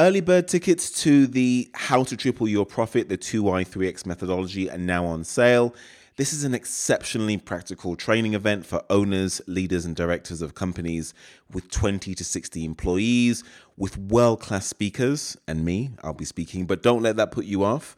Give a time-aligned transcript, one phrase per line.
[0.00, 5.04] Early bird tickets to the How to Triple Your Profit, the 2Y3X methodology, are now
[5.04, 5.74] on sale.
[6.16, 11.12] This is an exceptionally practical training event for owners, leaders, and directors of companies
[11.52, 13.44] with 20 to 60 employees,
[13.76, 17.62] with world class speakers, and me, I'll be speaking, but don't let that put you
[17.62, 17.94] off.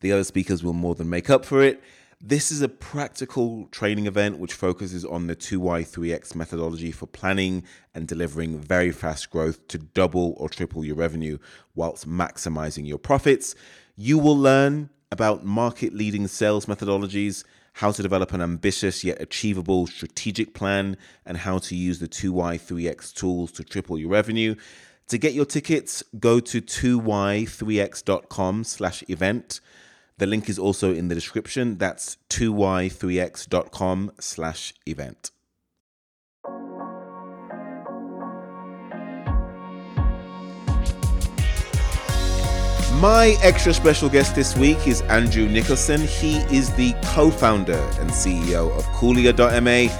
[0.00, 1.80] The other speakers will more than make up for it.
[2.26, 7.64] This is a practical training event which focuses on the 2Y3X methodology for planning
[7.94, 11.36] and delivering very fast growth to double or triple your revenue
[11.74, 13.54] whilst maximizing your profits.
[13.94, 19.86] You will learn about market leading sales methodologies, how to develop an ambitious yet achievable
[19.86, 24.54] strategic plan, and how to use the 2Y3X tools to triple your revenue.
[25.08, 29.60] To get your tickets, go to 2y3x.com slash event.
[30.18, 31.76] The link is also in the description.
[31.76, 35.32] That's 2y3x.com slash event.
[43.00, 46.00] My extra special guest this week is Andrew Nicholson.
[46.06, 49.92] He is the co founder and CEO of Coolia.ma,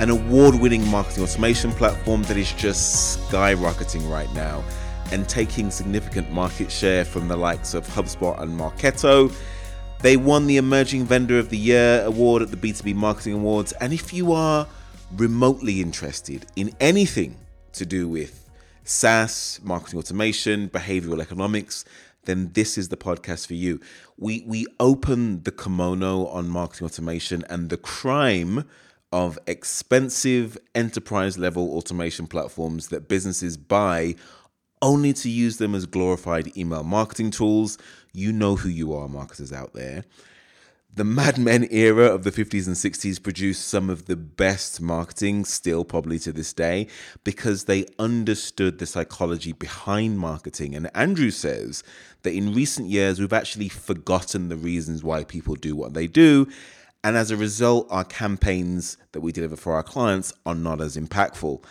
[0.00, 4.64] an award winning marketing automation platform that is just skyrocketing right now
[5.12, 9.32] and taking significant market share from the likes of HubSpot and Marketo.
[10.02, 13.72] They won the Emerging Vendor of the Year award at the B2B Marketing Awards.
[13.72, 14.66] And if you are
[15.12, 17.36] remotely interested in anything
[17.72, 18.48] to do with
[18.84, 21.84] SaaS, marketing automation, behavioral economics,
[22.24, 23.78] then this is the podcast for you.
[24.16, 28.64] We we open the kimono on marketing automation and the crime
[29.12, 34.14] of expensive enterprise level automation platforms that businesses buy
[34.82, 37.76] only to use them as glorified email marketing tools.
[38.12, 40.04] You know who you are, marketers out there.
[40.92, 45.44] The Mad Men era of the 50s and 60s produced some of the best marketing,
[45.44, 46.88] still probably to this day,
[47.22, 50.74] because they understood the psychology behind marketing.
[50.74, 51.84] And Andrew says
[52.22, 56.48] that in recent years, we've actually forgotten the reasons why people do what they do.
[57.04, 60.96] And as a result, our campaigns that we deliver for our clients are not as
[60.96, 61.62] impactful.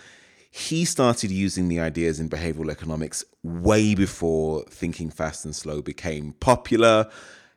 [0.49, 6.33] He started using the ideas in behavioral economics way before Thinking Fast and Slow became
[6.33, 7.09] popular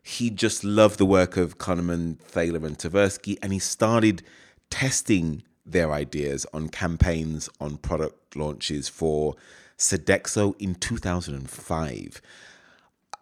[0.02, 4.22] he just loved the work of Kahneman, Thaler, and Tversky, and he started
[4.68, 9.36] testing their ideas on campaigns on product launches for
[9.78, 12.20] Sodexo in 2005.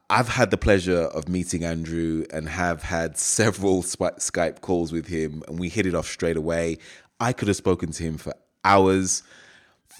[0.08, 5.42] I've had the pleasure of meeting Andrew and have had several Skype calls with him,
[5.46, 6.78] and we hit it off straight away.
[7.20, 8.32] I could have spoken to him for
[8.64, 9.22] hours.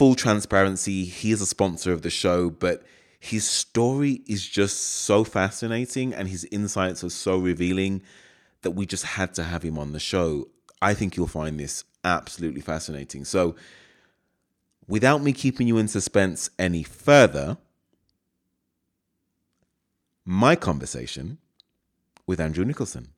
[0.00, 2.82] Full transparency, he is a sponsor of the show, but
[3.18, 8.00] his story is just so fascinating and his insights are so revealing
[8.62, 10.48] that we just had to have him on the show.
[10.80, 13.26] I think you'll find this absolutely fascinating.
[13.26, 13.56] So,
[14.88, 17.58] without me keeping you in suspense any further,
[20.24, 21.36] my conversation
[22.26, 23.08] with Andrew Nicholson.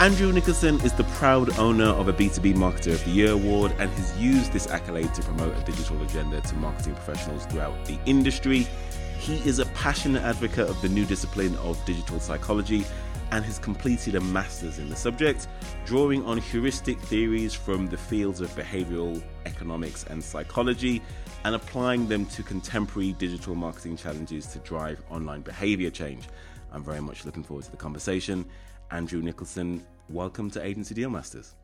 [0.00, 3.90] Andrew Nicholson is the proud owner of a B2B Marketer of the Year award and
[3.90, 8.66] has used this accolade to promote a digital agenda to marketing professionals throughout the industry.
[9.18, 12.86] He is a passionate advocate of the new discipline of digital psychology
[13.30, 15.48] and has completed a master's in the subject,
[15.84, 21.02] drawing on heuristic theories from the fields of behavioral economics and psychology
[21.44, 26.26] and applying them to contemporary digital marketing challenges to drive online behavior change.
[26.72, 28.46] I'm very much looking forward to the conversation.
[28.90, 31.54] Andrew Nicholson, welcome to Agency Deal Masters.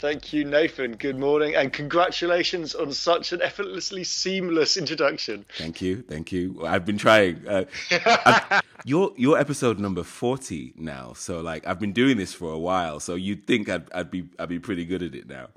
[0.00, 0.92] Thank you, Nathan.
[0.92, 5.44] Good morning, and congratulations on such an effortlessly seamless introduction.
[5.58, 6.64] Thank you, thank you.
[6.64, 7.46] I've been trying.
[7.48, 7.64] Uh,
[8.84, 13.00] you're you're episode number forty now, so like I've been doing this for a while.
[13.00, 15.48] So you'd think I'd I'd be I'd be pretty good at it now.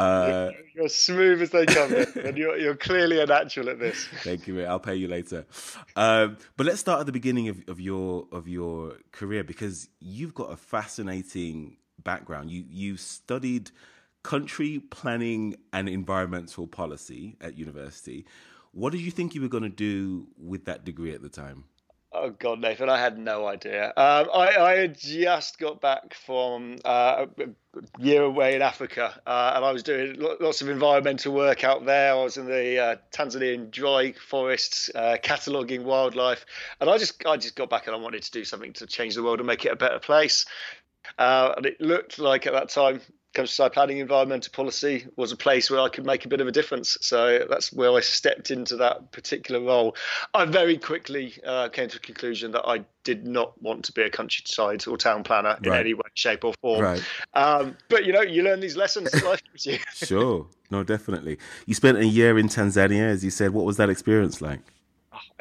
[0.00, 1.92] Uh, you're smooth as they come,
[2.24, 4.08] and you're you're clearly a natural at this.
[4.22, 4.66] Thank you, mate.
[4.66, 5.44] I'll pay you later.
[5.94, 10.34] Um, but let's start at the beginning of, of your of your career because you've
[10.34, 12.50] got a fascinating background.
[12.50, 13.70] You you studied
[14.22, 18.26] country planning and environmental policy at university.
[18.72, 21.64] What did you think you were going to do with that degree at the time?
[22.22, 23.86] Oh God, Nathan, I had no idea.
[23.96, 29.52] Um, I, I, had just got back from uh, a year away in Africa, uh,
[29.56, 32.12] and I was doing lots of environmental work out there.
[32.12, 36.44] I was in the uh, Tanzanian dry forests, uh, cataloguing wildlife,
[36.78, 39.14] and I just, I just got back and I wanted to do something to change
[39.14, 40.44] the world and make it a better place.
[41.18, 43.00] Uh, and it looked like at that time
[43.32, 46.52] countryside planning, environmental policy was a place where I could make a bit of a
[46.52, 46.98] difference.
[47.00, 49.96] So that's where I stepped into that particular role.
[50.34, 54.02] I very quickly uh, came to the conclusion that I did not want to be
[54.02, 55.80] a countryside or town planner in right.
[55.80, 56.82] any way, shape, or form.
[56.82, 57.04] Right.
[57.34, 59.78] Um, but you know, you learn these lessons life gives you.
[59.94, 60.46] sure.
[60.70, 61.38] No, definitely.
[61.66, 63.52] You spent a year in Tanzania, as you said.
[63.52, 64.60] What was that experience like?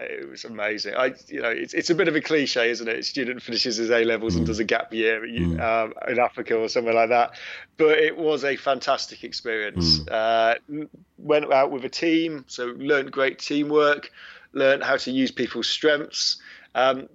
[0.02, 0.96] It was amazing.
[0.96, 3.00] I, you know, it's it's a bit of a cliche, isn't it?
[3.00, 4.40] A student finishes his A levels mm.
[4.40, 5.60] and does a gap year mm.
[5.60, 7.32] um, in Africa or somewhere like that.
[7.78, 10.00] But it was a fantastic experience.
[10.00, 10.12] Mm.
[10.12, 10.88] Uh,
[11.18, 14.12] went out with a team, so learned great teamwork,
[14.54, 16.42] learned how to use people's strengths,
[16.76, 17.08] um,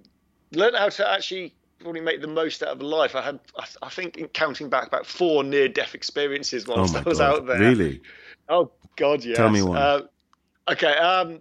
[0.51, 3.15] learned how to actually probably make the most out of life.
[3.15, 3.39] I had,
[3.81, 7.33] I, think, counting back, about four near-death experiences whilst oh I was God.
[7.33, 7.59] out there.
[7.59, 8.01] Really?
[8.49, 9.35] Oh God, yeah.
[9.35, 9.77] Tell me one.
[9.77, 10.01] Uh,
[10.69, 10.93] okay.
[10.93, 11.39] Um,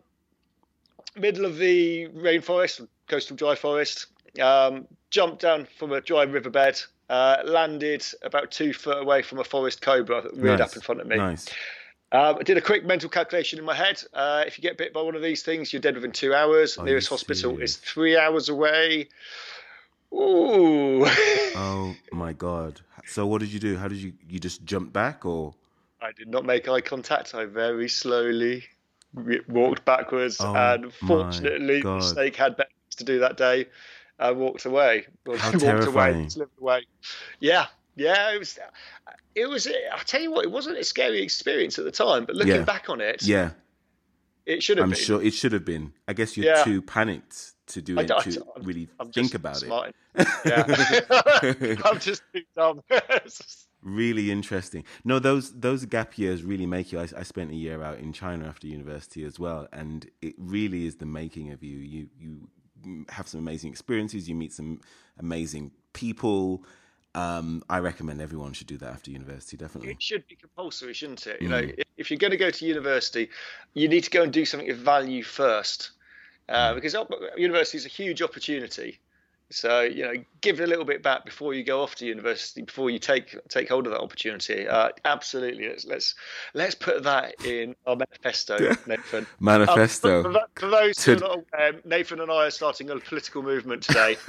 [1.17, 4.07] middle of the rainforest, coastal dry forest.
[4.41, 9.45] Um, jumped down from a dry riverbed, uh, landed about two foot away from a
[9.45, 10.71] forest cobra that reared nice.
[10.71, 11.17] up in front of me.
[11.17, 11.49] Nice.
[12.11, 14.03] Um, I did a quick mental calculation in my head.
[14.13, 16.79] Uh, if you get bit by one of these things, you're dead within two hours.
[16.79, 19.09] Are Nearest hospital is three hours away.
[20.13, 21.05] Ooh.
[21.57, 22.81] oh my god!
[23.07, 23.77] So what did you do?
[23.77, 25.55] How did you you just jump back or?
[26.01, 27.35] I did not make eye contact.
[27.35, 28.65] I very slowly
[29.49, 33.67] walked backwards, oh, and fortunately, the snake had better to do that day.
[34.19, 35.07] I walked away.
[35.27, 36.31] How walked terrifying.
[36.37, 36.87] away, away.
[37.41, 37.67] Yeah,
[37.97, 38.33] yeah.
[38.33, 38.59] It was.
[39.35, 39.67] It was.
[39.67, 42.63] I tell you what, it wasn't a scary experience at the time, but looking yeah.
[42.63, 43.51] back on it, yeah,
[44.47, 44.85] it should have.
[44.85, 44.99] I'm been.
[44.99, 45.93] sure it should have been.
[46.07, 46.65] I guess you're yeah.
[46.65, 49.89] too panicked to do it I, to I, really think about smart.
[49.89, 49.95] it.
[50.45, 52.83] Yeah, I'm just too dumb
[53.85, 54.85] really interesting.
[55.05, 56.99] No, those those gap years really make you.
[56.99, 60.87] I, I, spent a year out in China after university as well, and it really
[60.87, 61.79] is the making of you.
[61.79, 62.49] You you
[63.11, 64.29] have some amazing experiences.
[64.29, 64.81] You meet some
[65.19, 66.65] amazing people.
[67.15, 69.57] Um, I recommend everyone should do that after university.
[69.57, 71.41] Definitely, it should be compulsory, shouldn't it?
[71.41, 71.51] You mm.
[71.51, 73.31] know, if, if, you're going to go to university,
[73.75, 75.93] you need to go and do something of value first,
[76.49, 76.75] uh, mm.
[76.75, 76.97] because
[77.37, 78.99] university is a huge opportunity.
[79.55, 82.63] So you know, give it a little bit back before you go off to university,
[82.63, 84.67] before you take take hold of that opportunity.
[84.67, 86.15] Uh, absolutely, let's, let's
[86.55, 89.27] let's put that in our manifesto, Nathan.
[89.41, 90.19] manifesto.
[90.19, 91.15] Um, for, for, for, those to...
[91.15, 94.17] who are not aware, Nathan and I are starting a political movement today.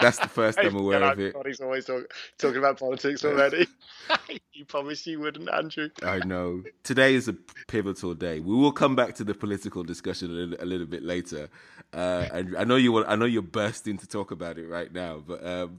[0.00, 1.34] That's the first I'm aware of it.
[1.44, 3.66] He's always talk, talking about politics already.
[4.52, 5.88] you promised you wouldn't, Andrew.
[6.02, 6.62] I know.
[6.82, 7.34] Today is a
[7.66, 8.40] pivotal day.
[8.40, 11.48] We will come back to the political discussion a little, a little bit later.
[11.92, 13.08] Uh, and I know you want.
[13.08, 15.78] I know you're bursting to talk about it right now, but um,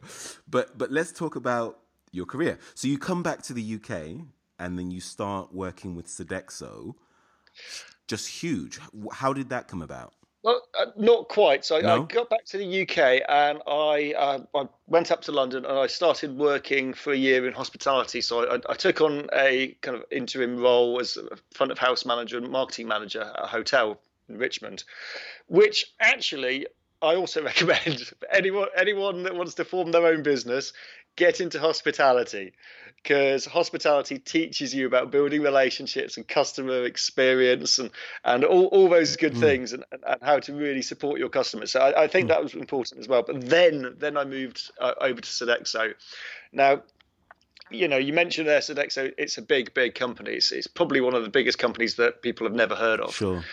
[0.50, 1.80] but but let's talk about
[2.12, 2.58] your career.
[2.74, 3.92] So you come back to the UK,
[4.60, 6.96] and then you start working with Sodexo.
[8.08, 8.80] Just huge.
[9.12, 10.14] How did that come about?
[10.44, 11.66] Well, uh, not quite.
[11.66, 12.04] So no?
[12.04, 15.78] I got back to the UK and I, uh, I went up to London and
[15.78, 18.22] I started working for a year in hospitality.
[18.22, 21.18] So I, I, took on a kind of interim role as
[21.54, 24.86] front of house manager and marketing manager at a hotel in Richmond,
[25.48, 26.68] which actually
[27.02, 30.74] I also recommend anyone anyone that wants to form their own business
[31.16, 32.54] get into hospitality
[33.02, 37.90] because hospitality teaches you about building relationships and customer experience and
[38.24, 39.40] and all, all those good mm.
[39.40, 42.30] things and, and how to really support your customers so I, I think mm.
[42.30, 45.94] that was important as well but then then I moved uh, over to Sodexo
[46.52, 46.82] now
[47.70, 49.12] you know, you mentioned there Sodexo.
[49.18, 50.32] It's a big, big company.
[50.32, 53.14] It's, it's, probably one of the biggest companies that people have never heard of.
[53.14, 53.44] Sure.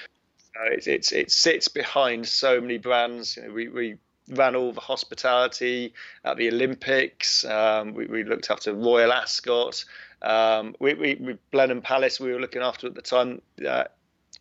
[0.58, 3.36] Uh, it, it's it sits behind so many brands.
[3.36, 3.96] You know, we we
[4.28, 7.44] ran all the hospitality at the Olympics.
[7.44, 9.84] Um, we, we looked after Royal Ascot.
[10.22, 13.42] Um, we, we, we Blenheim Palace we were looking after at the time.
[13.66, 13.84] Uh,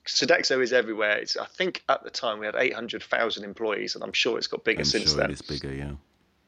[0.06, 1.18] Sodexo is everywhere.
[1.18, 4.64] It's, I think at the time we had 800,000 employees, and I'm sure it's got
[4.64, 5.32] bigger I'm since sure then.
[5.32, 5.92] It is bigger, yeah.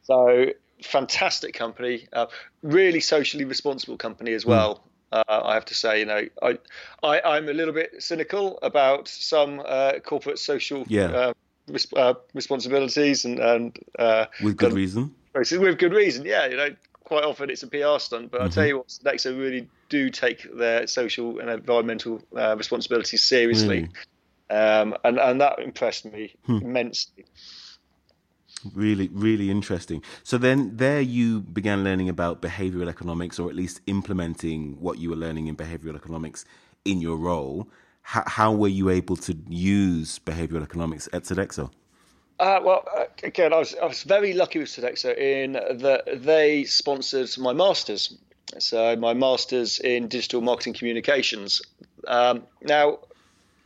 [0.04, 0.48] So
[0.84, 2.28] fantastic company, uh,
[2.62, 4.84] really socially responsible company as well.
[5.14, 5.24] Mm.
[5.28, 6.58] Uh, I have to say, you know, I,
[7.04, 11.06] I am a little bit cynical about some uh, corporate social yeah.
[11.06, 11.34] Uh,
[11.68, 15.14] res- uh, responsibilities and and uh, with good reason.
[15.34, 16.48] With good reason, yeah.
[16.48, 16.70] You know,
[17.04, 18.48] quite often it's a PR stunt, but mm-hmm.
[18.48, 23.90] I tell you what, Sodexo really do take their social and environmental responsibilities seriously,
[24.50, 26.58] um, and and that impressed me hmm.
[26.58, 27.26] immensely.
[28.74, 30.02] Really, really interesting.
[30.24, 35.10] So then, there you began learning about behavioral economics, or at least implementing what you
[35.10, 36.46] were learning in behavioral economics
[36.84, 37.70] in your role.
[38.02, 41.72] How, how were you able to use behavioral economics at Sodexo?
[42.40, 46.66] Uh, well, uh, again, I was I was very lucky with Sodexo in that they
[46.66, 48.18] sponsored my masters.
[48.60, 51.62] So my masters in digital marketing communications.
[52.08, 53.00] Um, now,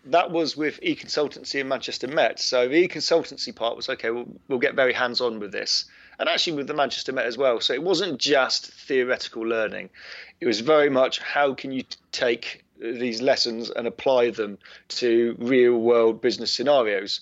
[0.05, 2.39] that was with e-consultancy in Manchester Met.
[2.39, 4.09] So the e-consultancy part was okay.
[4.09, 5.85] We'll, we'll get very hands-on with this,
[6.17, 7.59] and actually with the Manchester Met as well.
[7.61, 9.89] So it wasn't just theoretical learning;
[10.39, 15.77] it was very much how can you take these lessons and apply them to real
[15.77, 17.21] world business scenarios.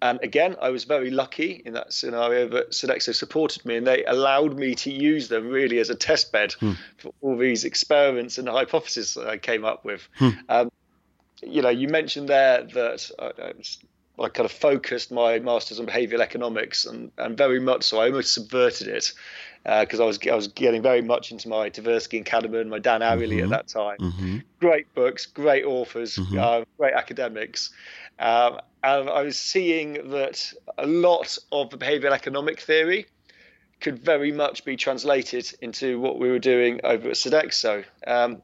[0.00, 4.04] And again, I was very lucky in that scenario that Sodexo supported me and they
[4.04, 6.72] allowed me to use them really as a test bed hmm.
[6.98, 10.08] for all these experiments and hypotheses that I came up with.
[10.14, 10.30] Hmm.
[10.48, 10.70] Um,
[11.42, 16.20] you know, you mentioned there that I, I, kind of focused my masters on behavioural
[16.20, 18.00] economics, and, and very much so.
[18.00, 19.12] I almost subverted it
[19.64, 22.78] because uh, I was I was getting very much into my Tversky and Kahneman, my
[22.78, 23.44] Dan Ariely mm-hmm.
[23.44, 23.98] at that time.
[23.98, 24.38] Mm-hmm.
[24.60, 26.38] Great books, great authors, mm-hmm.
[26.38, 27.70] uh, great academics.
[28.18, 33.06] Um, and I was seeing that a lot of the behavioural economic theory
[33.80, 37.84] could very much be translated into what we were doing over at Sodexo.
[38.06, 38.42] Um,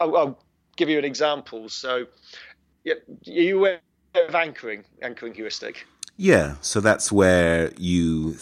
[0.00, 0.38] I'll, I'll,
[0.76, 1.68] give you an example.
[1.68, 2.06] So,
[2.84, 3.78] yeah, you were
[4.14, 5.86] of anchoring, anchoring heuristic.
[6.18, 8.36] Yeah, so that's where you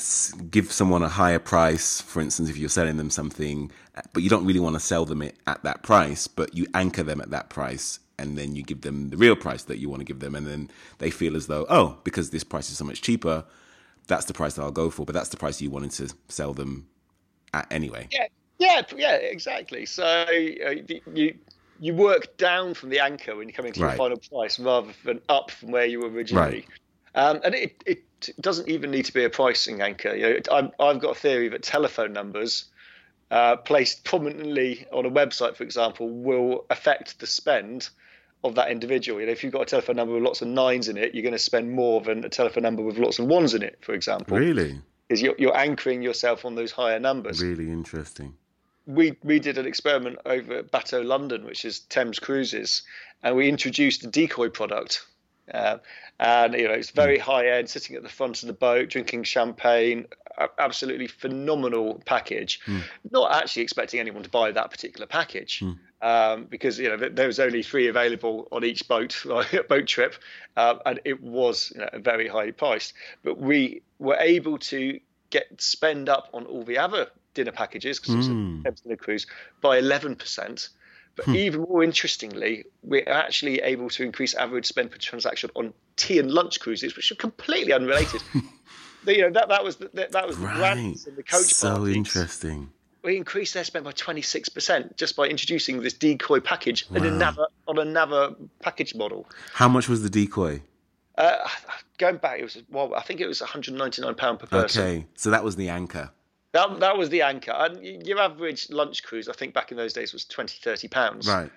[0.50, 2.00] give someone a higher price.
[2.00, 3.72] For instance, if you're selling them something,
[4.12, 7.02] but you don't really want to sell them it at that price, but you anchor
[7.02, 9.98] them at that price, and then you give them the real price that you want
[9.98, 12.84] to give them, and then they feel as though, oh, because this price is so
[12.84, 13.44] much cheaper,
[14.06, 15.04] that's the price that I'll go for.
[15.04, 16.86] But that's the price you wanted to sell them
[17.52, 18.06] at anyway.
[18.12, 18.26] Yeah,
[18.58, 19.84] yeah, yeah, exactly.
[19.84, 20.74] So uh,
[21.12, 21.34] you
[21.84, 23.90] you work down from the anchor when you're coming to right.
[23.90, 26.42] your final price rather than up from where you were originally.
[26.42, 26.66] Right.
[27.14, 28.02] Um, and it, it
[28.40, 30.16] doesn't even need to be a pricing anchor.
[30.16, 32.64] You know, i have got a theory that telephone numbers
[33.30, 37.90] uh, placed prominently on a website, for example, will affect the spend
[38.42, 39.20] of that individual.
[39.20, 41.22] You know, if you've got a telephone number with lots of nines in it, you're
[41.22, 43.92] going to spend more than a telephone number with lots of ones in it, for
[43.92, 44.38] example.
[44.38, 44.80] Really?
[45.06, 47.42] Because you're, you're anchoring yourself on those higher numbers.
[47.42, 48.36] Really interesting.
[48.86, 52.82] We we did an experiment over at Bateau London, which is Thames Cruises,
[53.22, 55.06] and we introduced a decoy product
[55.52, 55.78] uh,
[56.18, 57.22] and you know it's very hmm.
[57.22, 60.06] high end, sitting at the front of the boat, drinking champagne.
[60.58, 62.58] Absolutely phenomenal package.
[62.66, 62.82] Mm.
[63.12, 65.60] Not actually expecting anyone to buy that particular package.
[65.60, 65.78] Mm.
[66.02, 69.16] Um, because you know there was only three available on each boat
[69.68, 70.14] boat trip,
[70.56, 72.94] uh, and it was you know, very highly priced.
[73.22, 74.98] But we were able to
[75.30, 78.64] get spend up on all the other dinner packages because mm.
[78.64, 78.88] it a hmm.
[78.88, 79.26] dinner cruise
[79.60, 80.70] by eleven percent.
[81.16, 81.36] But hmm.
[81.36, 86.28] even more interestingly, we're actually able to increase average spend per transaction on tea and
[86.28, 88.20] lunch cruises, which are completely unrelated.
[89.06, 90.74] you know that that was the, that was right.
[90.74, 91.96] the and the coach so parties.
[91.96, 92.70] interesting.
[93.02, 97.02] We increased their spend by twenty six percent just by introducing this decoy package wow.
[97.02, 99.28] another on another package model.
[99.52, 100.62] How much was the decoy?
[101.16, 101.36] Uh,
[101.98, 104.46] going back, it was well, I think it was one hundred ninety nine pound per
[104.46, 104.82] person.
[104.82, 106.10] Okay, so that was the anchor.
[106.54, 107.50] That that was the anchor.
[107.50, 111.26] And your average lunch cruise, I think, back in those days was 20, 30 pounds.
[111.26, 111.50] Right.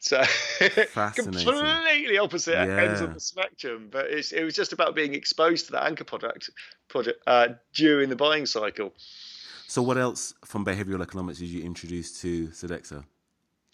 [0.00, 0.22] So
[1.16, 2.82] completely opposite yeah.
[2.82, 3.88] ends of the spectrum.
[3.90, 6.50] But it was just about being exposed to that anchor product
[6.88, 8.92] project uh, during the buying cycle.
[9.66, 13.04] So, what else from behavioral economics did you introduce to Sodexo?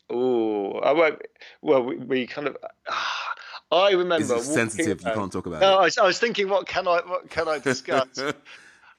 [0.08, 1.18] Oh,
[1.62, 2.56] well, we, we kind of.
[2.88, 2.94] Uh,
[3.72, 4.38] I remember.
[4.38, 5.02] Sensitive?
[5.02, 5.80] you can't talk about no, it.
[5.80, 8.18] I was, I was thinking, what can I, what can I discuss?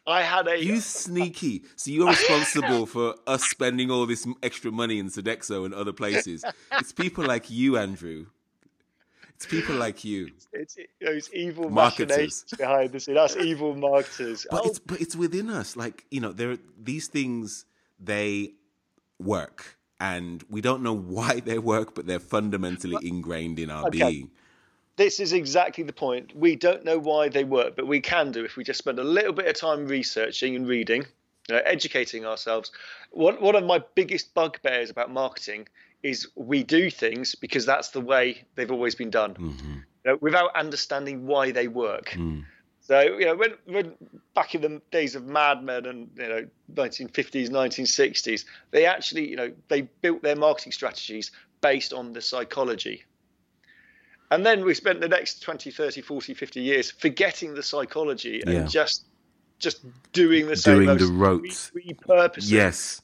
[0.07, 0.63] I had a.
[0.63, 1.63] You uh, sneaky.
[1.75, 6.43] So you're responsible for us spending all this extra money in Sodexo and other places.
[6.73, 8.27] it's people like you, Andrew.
[9.35, 10.27] It's people like you.
[10.27, 13.15] It's, it's those evil marketers behind the scene.
[13.15, 14.47] That's evil marketers.
[14.49, 14.69] But oh.
[14.69, 15.75] it's but it's within us.
[15.75, 17.65] Like you know, there these things
[17.99, 18.53] they
[19.19, 23.99] work, and we don't know why they work, but they're fundamentally ingrained in our okay.
[23.99, 24.31] being
[24.97, 26.35] this is exactly the point.
[26.35, 29.03] We don't know why they work, but we can do if we just spend a
[29.03, 31.05] little bit of time researching and reading,
[31.49, 32.71] you know, educating ourselves.
[33.11, 35.67] One, one of my biggest bugbears about marketing
[36.03, 39.73] is we do things because that's the way they've always been done, mm-hmm.
[39.73, 42.11] you know, without understanding why they work.
[42.11, 42.45] Mm.
[42.81, 43.95] So you know, when, when
[44.35, 49.35] back in the days of Mad Men and you know 1950s, 1960s, they actually you
[49.35, 53.03] know they built their marketing strategies based on the psychology
[54.31, 58.53] and then we spent the next 20 30 40 50 years forgetting the psychology and
[58.53, 58.65] yeah.
[58.65, 59.05] just
[59.59, 61.71] just doing the same doing the ropes.
[61.75, 62.51] repurposing.
[62.51, 63.01] Yes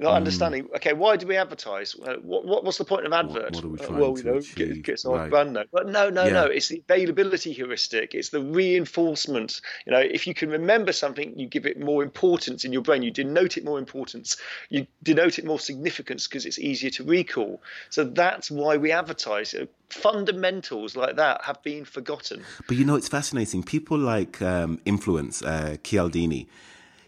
[0.00, 0.16] not mm.
[0.16, 0.68] understanding.
[0.76, 1.94] Okay, why do we advertise?
[1.94, 3.54] Uh, what, what, what's the point of advert?
[3.56, 4.54] What, what are we uh, well, you know, achieve?
[4.56, 5.30] Get, get right.
[5.30, 5.66] brand name.
[5.70, 6.32] But no, no, yeah.
[6.32, 6.44] no.
[6.46, 8.14] It's the availability heuristic.
[8.14, 9.60] It's the reinforcement.
[9.86, 13.02] You know, if you can remember something, you give it more importance in your brain.
[13.02, 14.38] You denote it more importance.
[14.70, 17.60] You denote it more significance because it's easier to recall.
[17.90, 19.54] So that's why we advertise.
[19.90, 22.44] Fundamentals like that have been forgotten.
[22.68, 23.64] But you know, it's fascinating.
[23.64, 26.48] People like um, influence uh, Cialdini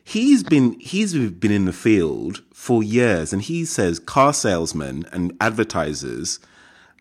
[0.04, 5.36] he's been he's been in the field for years and he says car salesmen and
[5.40, 6.40] advertisers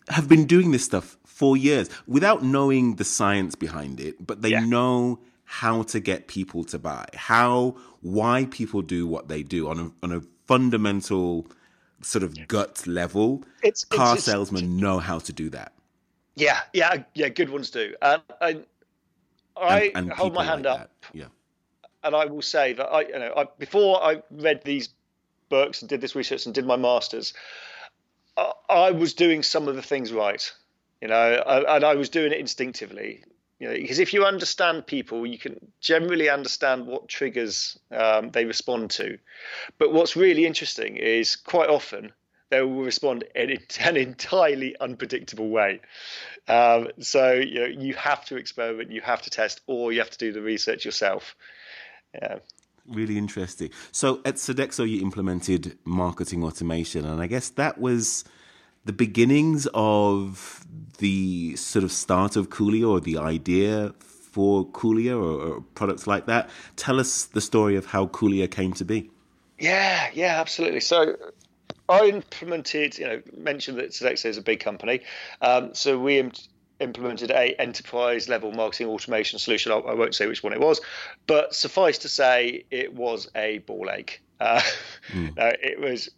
[0.10, 4.50] have been doing this stuff for years without knowing the science behind it but they
[4.50, 4.60] yeah.
[4.60, 5.20] know
[5.52, 9.92] how to get people to buy, how why people do what they do on a
[10.02, 11.46] on a fundamental
[12.02, 13.44] sort of gut level.
[13.62, 15.74] It's, car it's, salesmen it's, know how to do that.
[16.36, 17.28] Yeah, yeah, yeah.
[17.28, 17.94] Good ones do.
[18.02, 18.66] Uh, and
[19.58, 20.92] I, I and, and hold my hand like up.
[21.02, 21.10] That.
[21.14, 21.26] Yeah.
[22.04, 24.90] And I will say that I, you know, I, before I read these
[25.50, 27.34] books and did this research and did my masters,
[28.38, 30.52] I, I was doing some of the things right,
[31.02, 33.24] you know, and I was doing it instinctively.
[33.60, 38.46] You know, because if you understand people, you can generally understand what triggers um, they
[38.46, 39.20] respond to.
[39.78, 42.12] But what's really interesting is quite often
[42.50, 45.82] they will respond in an entirely unpredictable way.
[46.48, 50.10] Um, so you know, you have to experiment, you have to test, or you have
[50.12, 51.36] to do the research yourself.
[52.14, 52.40] Yeah.
[52.88, 53.70] Really interesting.
[53.92, 58.26] So at Sodexo, you implemented marketing automation, and I guess that was
[58.86, 60.66] the beginnings of
[60.98, 66.26] the sort of start of Coolio or the idea for Coolio or, or products like
[66.26, 66.50] that.
[66.76, 69.12] Tell us the story of how Coolio came to be.
[69.60, 70.80] Yeah, yeah, absolutely.
[70.80, 71.16] So
[71.88, 75.02] I implemented, you know, mentioned that Sodexo is a big company.
[75.42, 76.32] Um, so we
[76.82, 79.72] implemented a enterprise level marketing automation solution.
[79.72, 80.82] I, I, won't say which one it was,
[81.28, 84.22] but suffice to say, it was a ball ache.
[84.40, 84.62] Uh,
[85.12, 85.30] mm.
[85.38, 86.10] uh, it was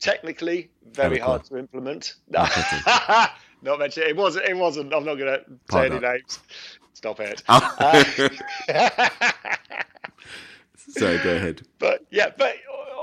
[0.00, 2.14] technically very hard to implement.
[2.28, 4.46] not mention it wasn't.
[4.46, 4.94] It wasn't.
[4.94, 6.38] I'm not going to say any names.
[6.94, 7.42] Stop it.
[7.48, 7.76] Oh.
[7.78, 8.04] Uh,
[10.88, 11.62] Sorry, go ahead.
[11.78, 12.54] But yeah, but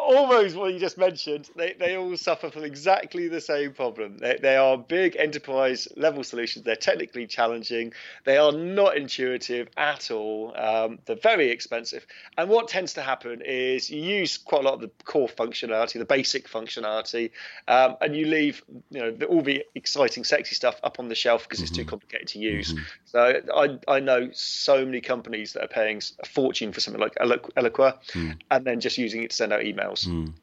[0.04, 4.18] almost what you just mentioned, they, they all suffer from exactly the same problem.
[4.18, 6.66] They, they are big enterprise level solutions.
[6.66, 7.94] They're technically challenging.
[8.26, 10.54] They are not intuitive at all.
[10.56, 12.06] Um, they're very expensive.
[12.38, 15.94] And what tends to happen is you use quite a lot of the core functionality,
[16.00, 17.32] the basic functionality,
[17.68, 21.16] um, and you leave you know the, all the exciting, sexy stuff up on the
[21.16, 21.64] shelf because mm-hmm.
[21.64, 21.90] it's too mm-hmm.
[21.90, 22.74] complicated to use.
[22.74, 22.84] Mm-hmm.
[23.06, 27.16] So I, I know so many companies that are paying a fortune for something like
[27.16, 28.38] Eloqua mm.
[28.52, 30.34] and then just using it to send out emails Mm.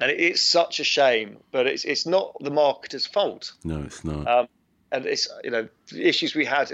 [0.00, 3.52] And it's such a shame, but it's it's not the marketer's fault.
[3.62, 4.26] No, it's not.
[4.26, 4.48] Um,
[4.90, 6.70] and it's you know the issues we had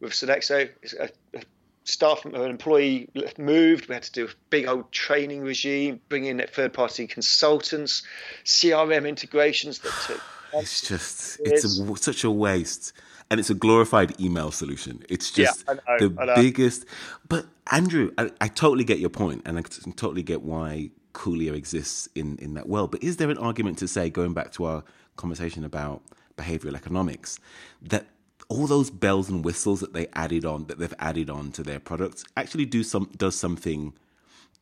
[0.00, 0.68] with Sodexo.
[0.98, 1.42] A, a
[1.84, 3.08] staff, an employee
[3.38, 3.88] moved.
[3.88, 8.02] We had to do a big old training regime, bring in third party consultants,
[8.44, 10.20] CRM integrations that took.
[10.54, 12.92] It's just it's a, such a waste
[13.32, 15.02] and it's a glorified email solution.
[15.08, 16.84] It's just yeah, know, the biggest.
[17.26, 19.62] But Andrew, I, I, totally get your point, and I
[19.96, 22.90] totally get why Coolio exists in, in that world.
[22.90, 24.84] But is there an argument to say, going back to our
[25.16, 26.02] conversation about
[26.36, 27.38] behavioral economics,
[27.80, 28.06] that
[28.48, 31.80] all those bells and whistles that they added on, that they've added on to their
[31.80, 33.94] products, actually do some does something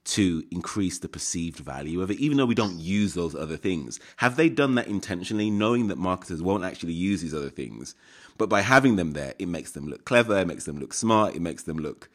[0.03, 4.01] to increase the perceived value of it, even though we don't use those other things.
[4.17, 7.95] Have they done that intentionally, knowing that marketers won't actually use these other things?
[8.39, 11.35] But by having them there, it makes them look clever, it makes them look smart,
[11.35, 12.09] it makes them look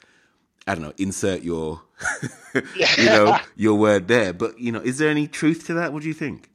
[0.67, 1.81] I don't know, insert your,
[2.53, 4.33] you know, your word there.
[4.33, 5.93] But you know, is there any truth to that?
[5.93, 6.49] What do you think?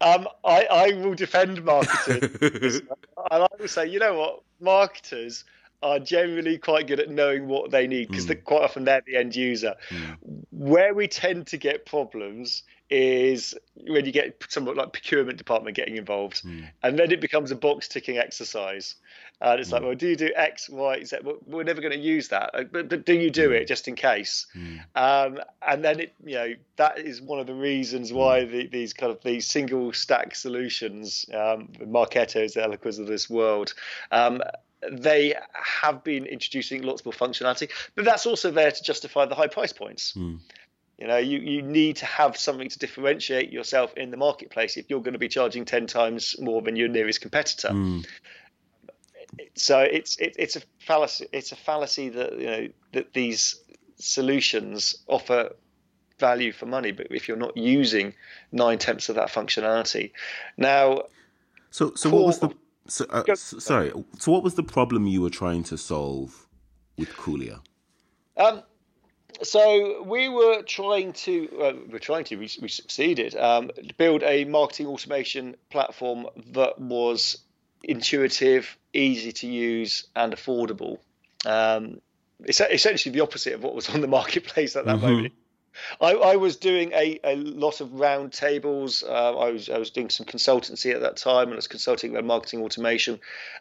[0.00, 2.82] Um, I, I will defend marketing, and
[3.30, 5.44] I will say, you know what, marketers
[5.82, 8.42] are generally quite good at knowing what they need because mm.
[8.44, 9.74] quite often they're the end user.
[9.90, 10.16] Mm.
[10.50, 15.96] Where we tend to get problems is when you get someone like procurement department getting
[15.96, 16.68] involved, mm.
[16.82, 18.96] and then it becomes a box ticking exercise.
[19.40, 19.72] And it's mm.
[19.72, 21.18] like, well, do you do X, Y, Z?
[21.24, 23.60] Well, we're never going to use that, but, but do you do mm.
[23.60, 24.46] it just in case?
[24.56, 24.80] Mm.
[24.94, 28.50] Um, and then it, you know, that is one of the reasons why mm.
[28.50, 33.28] the, these kind of these single stack solutions, um, the Marketos, the Eloquas of this
[33.28, 33.74] world,
[34.12, 34.40] um,
[34.90, 39.46] they have been introducing lots more functionality, but that's also there to justify the high
[39.46, 40.12] price points.
[40.12, 40.38] Mm.
[40.98, 44.88] You know, you, you need to have something to differentiate yourself in the marketplace if
[44.88, 47.70] you're going to be charging 10 times more than your nearest competitor.
[47.70, 48.06] Mm.
[49.56, 51.26] So it's it, it's a fallacy.
[51.32, 53.60] It's a fallacy that you know that these
[53.96, 55.50] solutions offer
[56.20, 58.14] value for money, but if you're not using
[58.52, 60.12] nine tenths of that functionality,
[60.56, 61.02] now.
[61.70, 62.50] So so core, what was the
[62.86, 63.92] so, uh, sorry?
[64.18, 66.46] So what was the problem you were trying to solve
[66.96, 67.60] with Coolia?
[68.36, 68.62] Um,
[69.42, 74.44] so we were trying to uh, we're trying to we, we succeeded um, build a
[74.44, 77.38] marketing automation platform that was
[77.82, 80.98] intuitive easy to use and affordable
[81.46, 82.00] um,
[82.44, 85.06] it's essentially the opposite of what was on the marketplace at that mm-hmm.
[85.06, 85.32] moment
[86.00, 89.02] I, I, was doing a, a lot of round tables.
[89.02, 92.10] Uh, I was I was doing some consultancy at that time, and I was consulting
[92.10, 93.20] about marketing automation.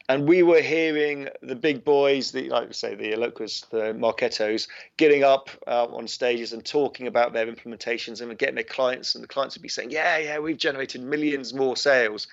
[0.09, 4.67] And we were hearing the big boys, the like I say, the Eloquas, the Marketos,
[4.97, 9.23] getting up uh, on stages and talking about their implementations and getting their clients, and
[9.23, 12.27] the clients would be saying, "Yeah, yeah, we've generated millions more sales."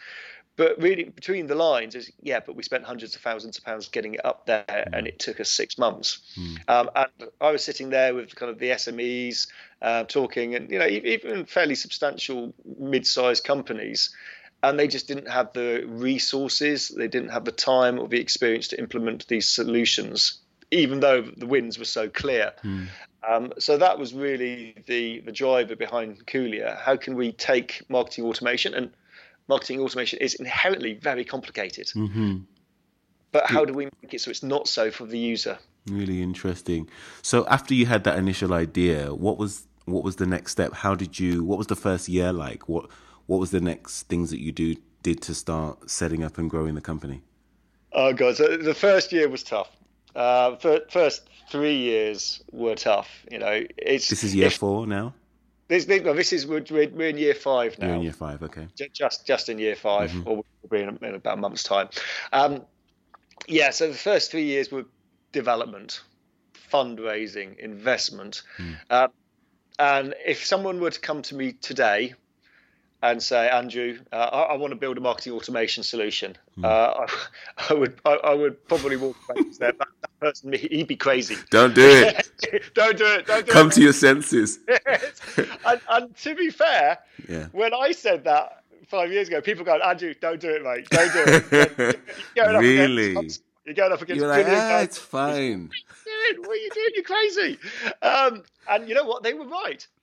[0.56, 3.88] But really, between the lines is yeah, but we spent hundreds of thousands of pounds
[3.88, 4.88] getting it up there, mm.
[4.92, 6.20] and it took us six months.
[6.38, 6.58] Mm.
[6.68, 9.46] Um, and I was sitting there with kind of the SMEs
[9.80, 14.14] uh, talking, and you know, even fairly substantial mid-sized companies,
[14.62, 18.68] and they just didn't have the resources, they didn't have the time or the experience
[18.68, 22.52] to implement these solutions, even though the wins were so clear.
[22.62, 22.88] Mm.
[23.26, 26.78] Um, so that was really the the driver behind Coolia.
[26.78, 28.90] How can we take marketing automation and
[29.50, 31.88] marketing automation is inherently very complicated.
[31.88, 32.38] Mm-hmm.
[33.32, 35.58] But how do we make it so it's not so for the user?
[35.86, 36.88] Really interesting.
[37.22, 40.72] So after you had that initial idea, what was what was the next step?
[40.72, 41.44] How did you?
[41.44, 42.68] What was the first year like?
[42.68, 42.90] What
[43.26, 46.74] what was the next things that you do did to start setting up and growing
[46.74, 47.22] the company?
[47.92, 49.70] Oh god, so the first year was tough.
[50.14, 50.56] Uh,
[50.88, 53.08] first three years were tough.
[53.30, 55.14] You know, it's this is year four now.
[55.70, 57.86] This, this is we're, we're in year five now.
[57.86, 58.66] You're in year five, okay.
[58.92, 60.28] Just just in year 5 mm-hmm.
[60.28, 61.88] or we'll be in, in, about a month's time.
[62.32, 62.62] Um,
[63.46, 64.86] yeah, so the first three years were
[65.30, 66.02] development,
[66.72, 68.42] fundraising, investment.
[68.58, 68.76] Mm.
[68.90, 69.08] Uh,
[69.78, 72.14] and if someone were to come to me today
[73.00, 76.36] and say, Andrew, uh, I, I, want to build a marketing automation solution.
[76.58, 76.64] Mm.
[76.64, 79.72] Uh, I, I, would I, I, would probably walk away there.
[79.72, 81.36] That, that, person, he'd be crazy.
[81.50, 82.30] Don't do it.
[82.74, 83.26] don't do it.
[83.26, 83.74] Don't do Come it.
[83.74, 84.58] to your senses.
[85.66, 87.46] and, and, to be fair, yeah.
[87.52, 90.88] when I said that five years ago, people go, Andrew, don't do it, mate.
[90.88, 92.00] Don't do it.
[92.34, 93.10] You're really?
[93.10, 95.70] Against, you're going up against You're like, ah, it's fine
[96.32, 96.46] doing?
[96.46, 96.90] What are you doing?
[96.94, 97.58] You're crazy.
[98.02, 99.22] Um, and you know what?
[99.22, 99.86] They were right.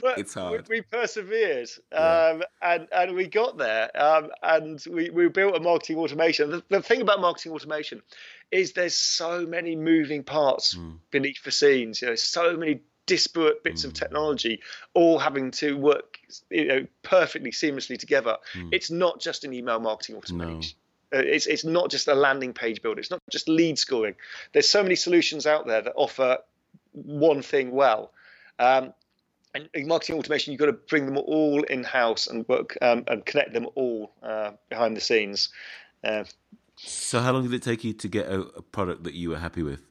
[0.00, 0.68] but it's hard.
[0.68, 2.42] We, we persevered, um, yeah.
[2.62, 6.50] and and we got there, um, and we, we built a marketing automation.
[6.50, 8.02] The, the, thing about marketing automation
[8.50, 10.98] is there's so many moving parts mm.
[11.10, 12.02] beneath the scenes.
[12.02, 13.86] You know, so many disparate bits mm.
[13.86, 14.60] of technology
[14.94, 16.18] all having to work
[16.50, 18.68] you know perfectly seamlessly together mm.
[18.72, 20.76] it's not just an email marketing automation
[21.12, 23.00] it's it's not just a landing page builder.
[23.00, 24.14] It's not just lead scoring.
[24.52, 26.38] There's so many solutions out there that offer
[26.92, 28.12] one thing well.
[28.58, 28.92] Um,
[29.54, 33.04] and in marketing automation, you've got to bring them all in house and work um,
[33.06, 35.50] and connect them all uh, behind the scenes.
[36.02, 36.24] Uh,
[36.76, 39.38] so, how long did it take you to get a, a product that you were
[39.38, 39.82] happy with?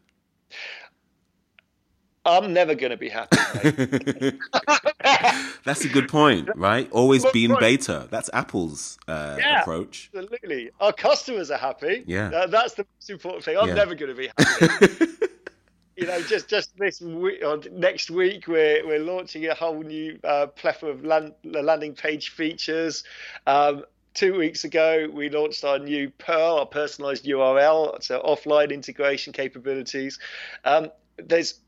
[2.26, 3.38] I'm never going to be happy.
[5.66, 6.92] That's a good point, right?
[6.92, 7.62] Always being point.
[7.62, 8.08] beta.
[8.12, 10.12] That's Apple's uh, yeah, approach.
[10.16, 10.70] Absolutely.
[10.80, 12.04] Our customers are happy.
[12.06, 12.30] Yeah.
[12.30, 13.58] Uh, that's the most important thing.
[13.58, 13.74] I'm yeah.
[13.74, 15.06] never going to be happy.
[15.96, 20.20] you know, just just this week or next week, we're we're launching a whole new
[20.24, 23.04] uh, plethora of land, landing page features.
[23.46, 29.34] Um, two weeks ago, we launched our new PURL, our personalized URL, so offline integration
[29.34, 30.20] capabilities.
[30.66, 31.60] Um, there's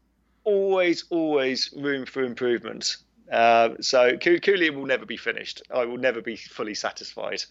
[0.43, 2.97] always, always room for improvement.
[3.31, 5.61] Uh, so Coolia will never be finished.
[5.73, 7.43] I will never be fully satisfied,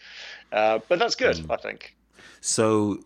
[0.53, 1.51] uh, but that's good, mm.
[1.51, 1.97] I think.
[2.41, 3.01] So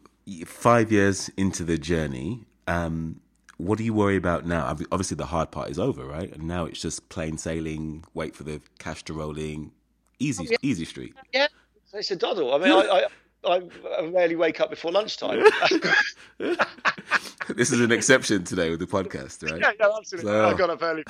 [0.45, 3.21] five years into the journey, um,
[3.59, 4.67] what do you worry about now?
[4.67, 6.31] Obviously, the hard part is over, right?
[6.33, 8.05] And now it's just plain sailing.
[8.13, 9.71] Wait for the cash to roll in.
[10.19, 10.59] Easy, oh, yeah.
[10.63, 11.15] easy street.
[11.33, 11.47] Yeah,
[11.95, 12.55] it's a doddle.
[12.55, 13.07] I mean, I, I,
[13.47, 13.63] I
[14.09, 15.43] rarely wake up before lunchtime.
[16.39, 19.61] this is an exception today with the podcast, right?
[19.61, 20.31] Yeah, yeah, absolutely.
[20.31, 20.49] So...
[20.49, 21.05] I got up early.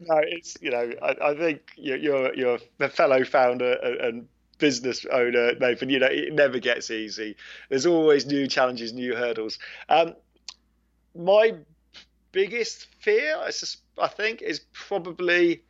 [0.00, 4.26] No, it's you know, I, I think you're, you're you're a fellow founder and
[4.58, 5.90] business owner, Nathan.
[5.90, 7.36] You know, it never gets easy.
[7.68, 9.58] There's always new challenges, new hurdles.
[9.88, 10.14] Um,
[11.14, 11.54] my
[12.32, 13.50] biggest fear, I,
[13.98, 15.62] I think, is probably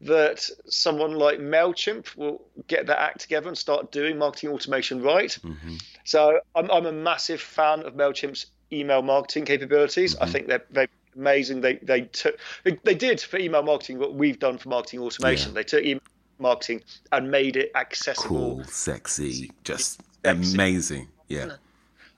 [0.00, 5.36] that someone like MailChimp will get their act together and start doing marketing automation right.
[5.42, 5.76] Mm-hmm.
[6.04, 10.14] So I'm, I'm, a massive fan of MailChimp's email marketing capabilities.
[10.14, 10.24] Mm-hmm.
[10.24, 11.60] I think they're, they're amazing.
[11.60, 15.50] They they took they, they, did for email marketing what we've done for marketing automation.
[15.50, 15.54] Yeah.
[15.54, 16.02] They took email
[16.38, 20.54] marketing and made it accessible, cool, sexy, just sexy.
[20.54, 21.08] amazing.
[21.28, 21.56] Yeah.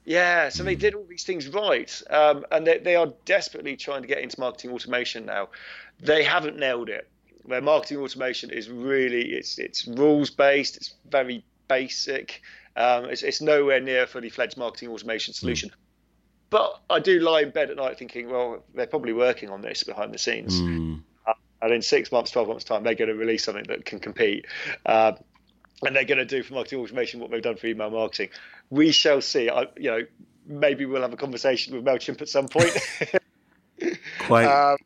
[0.06, 0.66] Yeah, so mm.
[0.66, 4.18] they did all these things right, um, and they, they are desperately trying to get
[4.18, 5.50] into marketing automation now.
[6.00, 7.06] They haven't nailed it
[7.44, 12.42] where marketing automation is really it's it's rules based, it's very basic.
[12.76, 15.70] Um, it's, it's nowhere near a fully fledged marketing automation solution.
[15.70, 15.74] Mm.
[16.50, 19.84] But I do lie in bed at night thinking, well, they're probably working on this
[19.84, 20.60] behind the scenes.
[20.60, 21.02] Mm.
[21.26, 24.00] Uh, and in six months, 12 months' time, they're going to release something that can
[24.00, 24.46] compete.
[24.84, 25.12] Uh,
[25.86, 28.30] and they're going to do for marketing automation what they've done for email marketing.
[28.68, 29.48] We shall see.
[29.48, 30.00] I, you know,
[30.46, 32.76] maybe we'll have a conversation with Mailchimp at some point.
[34.26, 34.44] Quite.
[34.72, 34.76] um,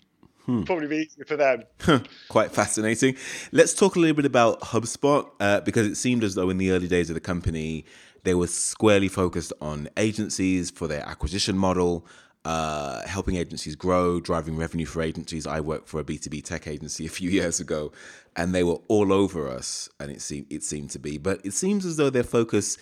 [0.47, 0.63] Hmm.
[0.65, 1.63] Probably be easier for them.
[2.29, 3.17] Quite fascinating.
[3.51, 6.71] Let's talk a little bit about HubSpot uh, because it seemed as though in the
[6.71, 7.85] early days of the company,
[8.25, 12.07] they were squarely focused on agencies for their acquisition model.
[12.45, 15.47] uh, helping agencies grow, driving revenue for agencies.
[15.47, 17.93] I worked for a B2B tech agency a few years ago,
[18.37, 21.19] and they were all over us, and it seemed it seemed to be.
[21.19, 22.77] But it seems as though their focus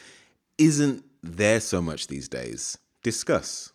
[0.58, 2.78] isn't there so much these days.
[3.02, 3.72] Discuss.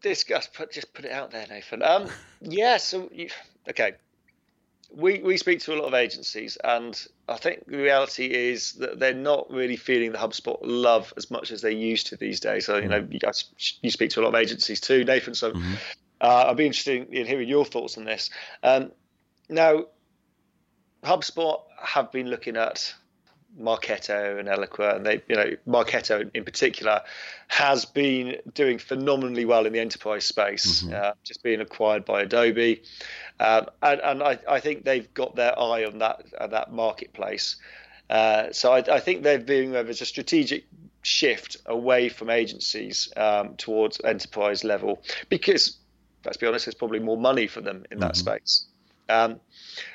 [0.00, 0.46] Discuss.
[0.46, 1.82] Put just put it out there, Nathan.
[1.82, 2.08] Um,
[2.40, 2.76] yeah.
[2.76, 3.28] So you,
[3.68, 3.92] okay,
[4.94, 8.98] we we speak to a lot of agencies, and I think the reality is that
[8.98, 12.66] they're not really feeling the HubSpot love as much as they used to these days.
[12.66, 13.18] So you know, you,
[13.82, 15.34] you speak to a lot of agencies too, Nathan.
[15.34, 15.74] So mm-hmm.
[16.20, 18.30] uh, I'd be interested in hearing your thoughts on this.
[18.62, 18.92] Um,
[19.48, 19.86] now,
[21.02, 22.94] HubSpot have been looking at
[23.60, 27.02] Marketo and Eloqua, and they, you know, Marketo in particular
[27.48, 30.94] has been doing phenomenally well in the enterprise space, mm-hmm.
[30.94, 32.82] uh, just being acquired by Adobe,
[33.40, 37.56] um, and, and I, I, think they've got their eye on that uh, that marketplace.
[38.08, 40.64] Uh, so I, I, think they're viewing there as a strategic
[41.02, 45.76] shift away from agencies um, towards enterprise level because,
[46.24, 48.38] let's be honest, there's probably more money for them in that mm-hmm.
[48.38, 48.66] space.
[49.08, 49.40] Um,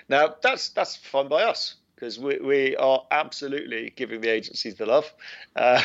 [0.07, 4.87] now that's that's fine by us because we, we are absolutely giving the agencies the
[4.87, 5.13] love.
[5.55, 5.79] Uh,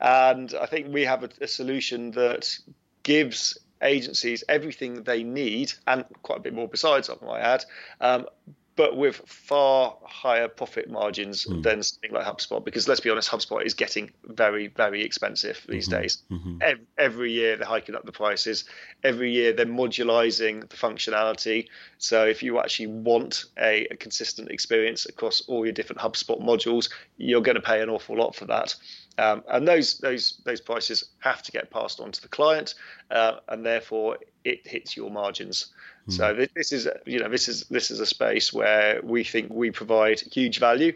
[0.00, 2.58] and I think we have a, a, solution that
[3.04, 7.64] gives agencies everything they need and quite a bit more besides, I might add,
[8.00, 8.26] um,
[8.74, 11.62] but with far higher profit margins mm.
[11.62, 12.64] than something like HubSpot.
[12.64, 16.02] Because let's be honest, HubSpot is getting very, very expensive these mm-hmm.
[16.02, 16.22] days.
[16.30, 16.58] Mm-hmm.
[16.62, 18.64] Every, every, year they're hiking up the prices.
[19.04, 21.68] Every year they're modularizing the functionality.
[21.98, 26.88] So if you actually want a, a consistent experience across all your different HubSpot modules,
[27.18, 28.74] you're going to pay an awful lot for that.
[29.18, 32.74] Um, and those those those prices have to get passed on to the client,
[33.10, 35.66] uh, and therefore it hits your margins.
[36.08, 36.12] Mm.
[36.12, 39.70] So this is you know this is this is a space where we think we
[39.70, 40.92] provide huge value,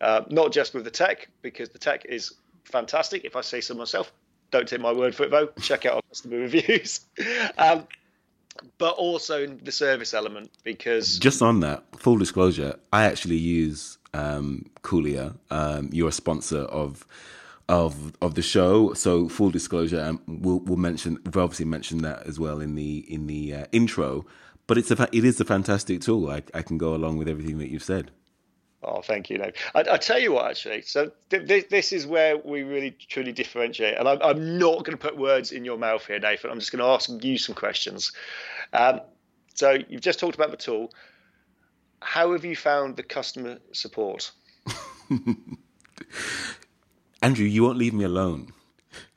[0.00, 2.34] uh, not just with the tech because the tech is
[2.64, 3.24] fantastic.
[3.24, 4.12] If I say so myself,
[4.50, 5.46] don't take my word for it though.
[5.60, 7.00] Check out our customer reviews.
[7.58, 7.86] um,
[8.78, 13.98] but also in the service element because just on that full disclosure, I actually use
[14.14, 15.36] um, Coolia.
[15.50, 17.06] Um, you're a sponsor of
[17.70, 18.92] of of the show.
[18.94, 22.98] So full disclosure, um, we'll we'll mention we've obviously mentioned that as well in the
[23.12, 24.26] in the uh, intro.
[24.66, 26.28] But it's a it is a fantastic tool.
[26.28, 28.10] I, I can go along with everything that you've said.
[28.82, 29.38] Oh, thank you.
[29.38, 30.82] No, I, I tell you what, actually.
[30.82, 34.96] So th- th- this is where we really truly differentiate, and I'm, I'm not going
[34.96, 36.50] to put words in your mouth here, Nathan.
[36.50, 38.12] I'm just going to ask you some questions.
[38.72, 39.00] Um,
[39.54, 40.92] so you've just talked about the tool.
[42.00, 44.32] How have you found the customer support?
[47.22, 48.52] Andrew, you won't leave me alone.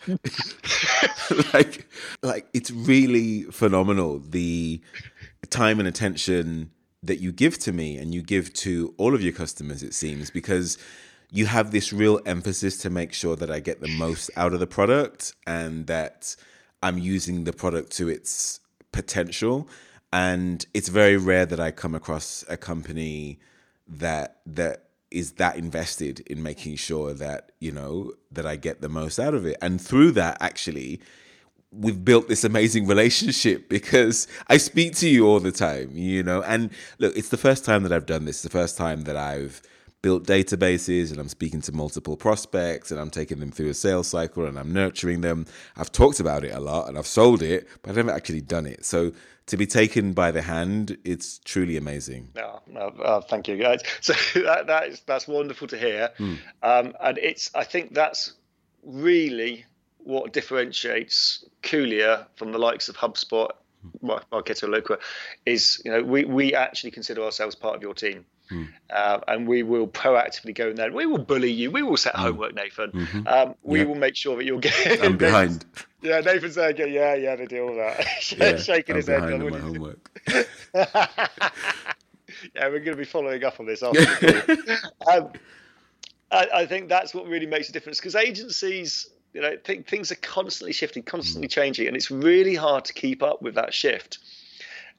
[1.53, 1.87] like,
[2.21, 4.81] like it's really phenomenal the
[5.49, 9.33] time and attention that you give to me and you give to all of your
[9.33, 9.83] customers.
[9.83, 10.77] It seems because
[11.31, 14.59] you have this real emphasis to make sure that I get the most out of
[14.59, 16.35] the product and that
[16.81, 18.59] I'm using the product to its
[18.91, 19.67] potential.
[20.11, 23.39] And it's very rare that I come across a company
[23.87, 28.89] that that is that invested in making sure that you know that I get the
[28.89, 29.57] most out of it.
[29.61, 30.99] And through that, actually,
[31.71, 36.41] we've built this amazing relationship because I speak to you all the time, you know.
[36.41, 38.41] And look, it's the first time that I've done this.
[38.41, 39.61] The first time that I've
[40.03, 44.07] built databases and I'm speaking to multiple prospects and I'm taking them through a sales
[44.07, 45.47] cycle and I'm nurturing them.
[45.77, 48.67] I've talked about it a lot and I've sold it, but I've never actually done
[48.67, 48.85] it.
[48.85, 49.13] So
[49.47, 52.29] to be taken by the hand, it's truly amazing.
[52.35, 53.81] No, no uh, thank you, guys.
[54.01, 56.37] So that, that is that's wonderful to hear, mm.
[56.61, 58.33] um, and it's I think that's
[58.83, 59.65] really
[59.99, 63.49] what differentiates Coolia from the likes of HubSpot,
[64.03, 64.99] Marketo, Eloqua,
[65.45, 68.25] is you know we we actually consider ourselves part of your team.
[68.53, 68.67] Mm.
[68.89, 70.91] Uh, and we will proactively go in there.
[70.91, 71.71] We will bully you.
[71.71, 72.19] We will set mm.
[72.19, 72.91] homework, Nathan.
[72.91, 73.27] Mm-hmm.
[73.27, 73.85] Um, we yeah.
[73.85, 75.03] will make sure that you're getting.
[75.03, 75.65] I'm behind.
[76.01, 78.05] Yeah, Nathan's saying, yeah, yeah, they do all that.
[78.37, 79.23] yeah, Shaking I'm his head.
[79.23, 80.21] On my homework.
[80.75, 81.27] yeah,
[82.67, 84.01] we're going to be following up on this after.
[85.11, 85.31] um,
[86.31, 90.11] I, I, think that's what really makes a difference because agencies, you know, th- things
[90.11, 91.51] are constantly shifting, constantly mm.
[91.51, 94.17] changing, and it's really hard to keep up with that shift.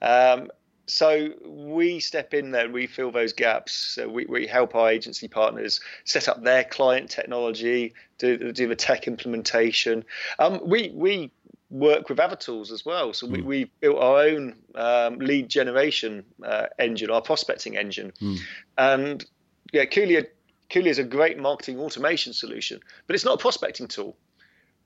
[0.01, 0.51] Um,
[0.87, 3.73] so we step in there, we fill those gaps.
[3.73, 8.77] So we, we help our agency partners set up their client technology, do, do the
[8.77, 10.05] tech implementation.
[10.39, 11.31] Um, we we
[11.71, 13.13] work with other tools as well.
[13.13, 13.45] So we, mm.
[13.45, 18.39] we built our own um, lead generation uh, engine, our prospecting engine, mm.
[18.77, 19.25] and
[19.73, 20.27] yeah, Coolia
[20.71, 24.17] Coolia is a great marketing automation solution, but it's not a prospecting tool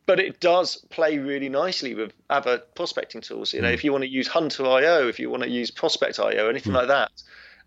[0.08, 3.52] but it does play really nicely with other prospecting tools.
[3.52, 3.74] You know, mm.
[3.74, 6.76] if you want to use Hunter.io, if you want to use Prospect.io, anything mm.
[6.76, 7.10] like that,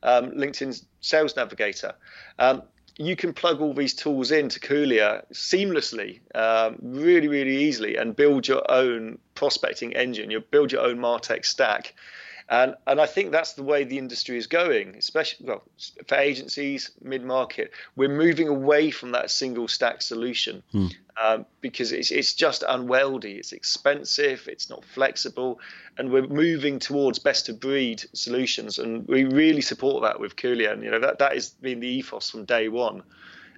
[0.02, 1.94] um, LinkedIn's Sales Navigator.
[2.40, 2.64] Um,
[2.98, 8.48] you can plug all these tools into Coolia seamlessly, um, really, really easily, and build
[8.48, 10.32] your own prospecting engine.
[10.32, 11.94] You build your own Martech stack,
[12.50, 15.64] and and I think that's the way the industry is going, especially well
[16.08, 17.72] for agencies, mid market.
[17.96, 20.88] We're moving away from that single stack solution hmm.
[21.22, 25.60] Um, because it's it's just unwieldy, it's expensive, it's not flexible,
[25.98, 30.72] and we're moving towards best of breed solutions, and we really support that with Coolia.
[30.72, 33.04] And you know that that has been the ethos from day one.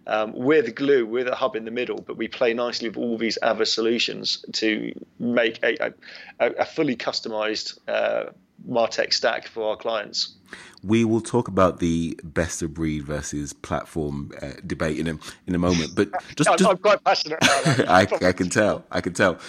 [0.05, 2.97] Um, we're the glue, we're the hub in the middle, but we play nicely with
[2.97, 5.93] all these other solutions to make a,
[6.39, 8.31] a, a fully customized uh,
[8.67, 10.35] Martech stack for our clients.
[10.83, 15.55] We will talk about the best of breed versus platform uh, debate in a in
[15.55, 18.85] a moment, but just, I'm, just I'm quite passionate I, I can tell.
[18.91, 19.39] I can tell.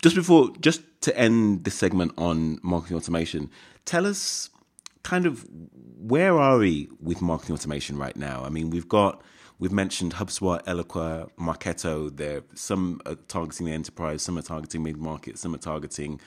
[0.00, 3.50] Just before, just to end this segment on marketing automation,
[3.84, 4.50] tell us
[5.02, 5.46] kind of
[5.98, 8.44] where are we with marketing automation right now?
[8.44, 9.22] I mean, we've got
[9.58, 12.14] we've mentioned HubSpot, Eloqua, Marketo.
[12.16, 16.20] There, some are targeting the enterprise, some are targeting mid market, some are targeting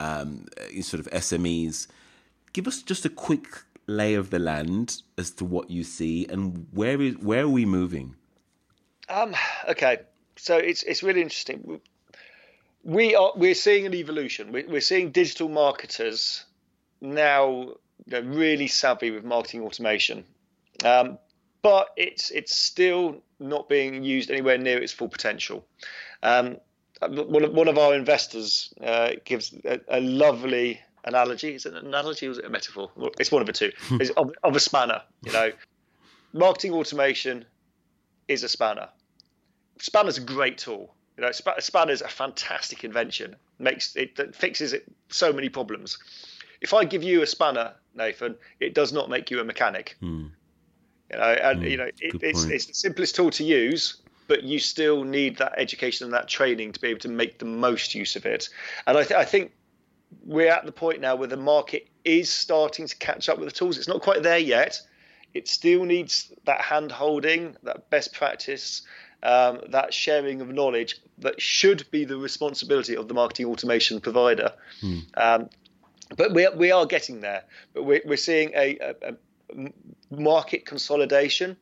[0.00, 1.86] um, uh, sort of SMEs.
[2.52, 3.46] Give us just a quick
[3.86, 7.64] lay of the land as to what you see and where is where are we
[7.64, 8.14] moving?
[9.08, 9.34] Um,
[9.68, 9.98] okay,
[10.36, 11.80] so it's it's really interesting.
[12.84, 14.52] We are we're seeing an evolution.
[14.52, 16.44] We're seeing digital marketers
[17.00, 17.74] now
[18.06, 20.24] really savvy with marketing automation,
[20.84, 21.18] um,
[21.62, 25.64] but it's it's still not being used anywhere near its full potential.
[26.22, 26.58] Um,
[27.00, 31.54] one of, one of our investors uh, gives a, a, lovely analogy.
[31.54, 32.90] Is it an analogy or is it a metaphor?
[33.18, 33.72] It's one of the two.
[33.82, 33.98] Hmm.
[34.16, 35.02] of, of, a spanner.
[35.24, 35.52] You know,
[36.32, 37.44] marketing automation
[38.26, 38.88] is a spanner.
[39.78, 40.94] Spanner's a great tool.
[41.16, 43.36] You know, a spanner is a fantastic invention.
[43.58, 45.98] Makes it fixes it so many problems.
[46.60, 49.96] If I give you a spanner, Nathan, it does not make you a mechanic.
[50.02, 50.30] Mm.
[51.12, 53.96] You know, and mm, you know, it, it's it's the simplest tool to use
[54.28, 57.44] but you still need that education and that training to be able to make the
[57.44, 58.48] most use of it.
[58.86, 59.52] And I, th- I think
[60.24, 63.54] we're at the point now where the market is starting to catch up with the
[63.54, 63.78] tools.
[63.78, 64.80] It's not quite there yet.
[65.34, 68.82] It still needs that hand holding, that best practice,
[69.22, 74.52] um, that sharing of knowledge that should be the responsibility of the marketing automation provider.
[74.80, 74.98] Hmm.
[75.14, 75.50] Um,
[76.16, 77.44] but we, we are getting there.
[77.74, 79.14] But we're, we're seeing a, a,
[79.54, 79.72] a
[80.10, 81.56] market consolidation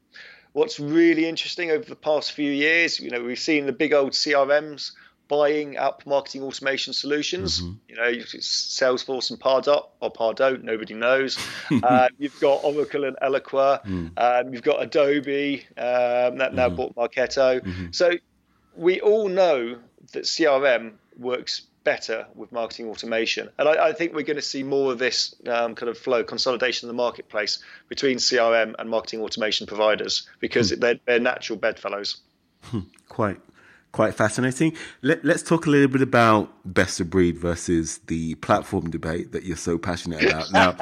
[0.57, 4.13] what's really interesting over the past few years, you know, we've seen the big old
[4.13, 4.93] CRMs
[5.29, 7.61] buying up marketing automation solutions.
[7.61, 7.73] Mm-hmm.
[7.89, 11.39] You know, Salesforce and Pardot or Pardot, nobody knows.
[11.83, 13.85] uh, you've got Oracle and Eloqua.
[13.85, 14.13] Mm.
[14.17, 16.77] Um, you've got Adobe um, that now mm-hmm.
[16.77, 17.61] bought Marketo.
[17.61, 17.87] Mm-hmm.
[17.91, 18.13] So
[18.77, 19.77] we all know
[20.15, 23.49] that CRM works better with marketing automation.
[23.59, 26.25] And I, I think we're going to see more of this um, kind of flow
[26.25, 30.81] consolidation in the marketplace between CRM and marketing automation providers because hmm.
[30.81, 32.19] they're, they're, natural bedfellows.
[32.65, 32.81] Hmm.
[33.09, 33.39] Quite.
[33.93, 34.77] Quite fascinating.
[35.01, 39.45] Let, us talk a little bit about best of breed versus the platform debate that
[39.45, 40.53] you're so passionate about.
[40.53, 40.77] Now,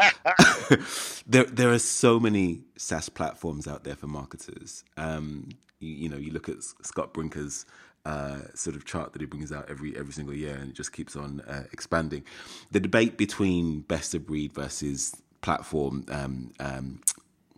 [1.26, 4.82] there there are so many SaaS platforms out there for marketers.
[4.96, 7.66] Um, you know, you look at Scott Brinker's
[8.04, 10.92] uh, sort of chart that he brings out every every single year, and it just
[10.92, 12.24] keeps on uh, expanding.
[12.70, 17.00] The debate between best of breed versus platform um, um,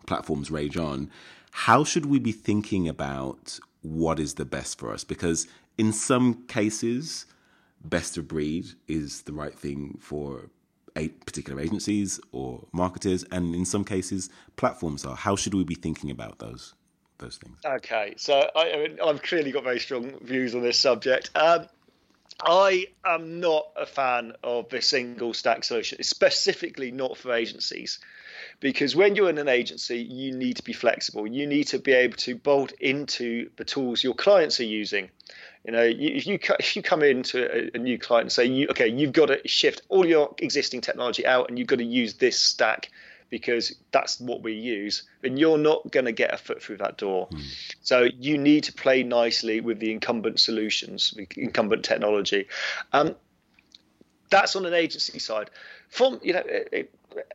[0.07, 1.11] platforms rage on.
[1.51, 5.05] How should we be thinking about what is the best for us?
[5.05, 5.47] Because
[5.79, 7.27] in some cases,
[7.85, 10.51] best of breed is the right thing for
[10.97, 15.17] eight particular agencies or marketers, and in some cases, platforms are.
[15.17, 16.75] How should we be thinking about those?
[17.19, 17.57] Those things.
[17.65, 21.31] Okay, so I, I mean, I've clearly got very strong views on this subject.
[21.35, 21.67] Um,
[22.45, 27.99] I am not a fan of the single stack solution, specifically not for agencies,
[28.61, 31.27] because when you're in an agency, you need to be flexible.
[31.27, 35.11] You need to be able to bolt into the tools your clients are using.
[35.65, 38.87] You know, if you if you come into a, new client and say, you, okay,
[38.87, 42.39] you've got to shift all your existing technology out and you've got to use this
[42.39, 42.91] stack
[43.29, 46.97] because that's what we use, then you're not going to get a foot through that
[46.97, 47.29] door.
[47.29, 47.75] Mm.
[47.83, 52.47] So you need to play nicely with the incumbent solutions, the incumbent technology.
[52.93, 53.17] Um,
[54.31, 55.51] that's on an agency side.
[55.89, 56.93] From you know, it,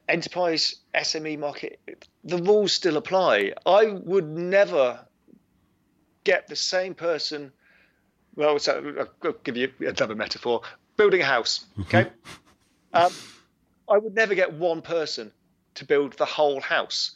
[0.08, 1.80] enterprise SME market,
[2.24, 3.54] the rules still apply.
[3.66, 5.06] I would never
[6.24, 7.52] get the same person.
[8.36, 10.62] Well, so I'll give you another metaphor:
[10.98, 11.66] building a house.
[11.82, 12.08] Okay.
[12.94, 13.12] um,
[13.90, 15.32] I would never get one person
[15.76, 17.12] to build the whole house.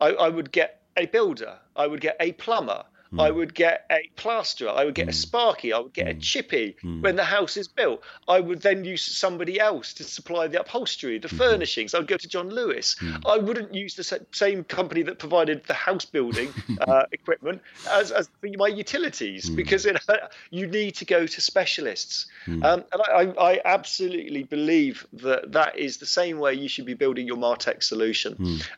[0.00, 3.22] I, I would get a builder, I would get a plumber, Mm.
[3.22, 4.70] I would get a plasterer.
[4.70, 5.10] I would get mm.
[5.10, 5.72] a sparky.
[5.72, 6.10] I would get mm.
[6.10, 6.76] a chippy.
[6.82, 7.02] Mm.
[7.02, 11.18] When the house is built, I would then use somebody else to supply the upholstery,
[11.18, 11.92] the furnishings.
[11.94, 12.96] I would go to John Lewis.
[13.26, 18.28] I wouldn't use the same company that provided the house building uh, equipment as, as
[18.56, 20.00] my utilities because it,
[20.50, 22.26] you need to go to specialists.
[22.46, 26.94] Um, and I, I, absolutely believe that that is the same way you should be
[26.94, 28.36] building your Martech solution.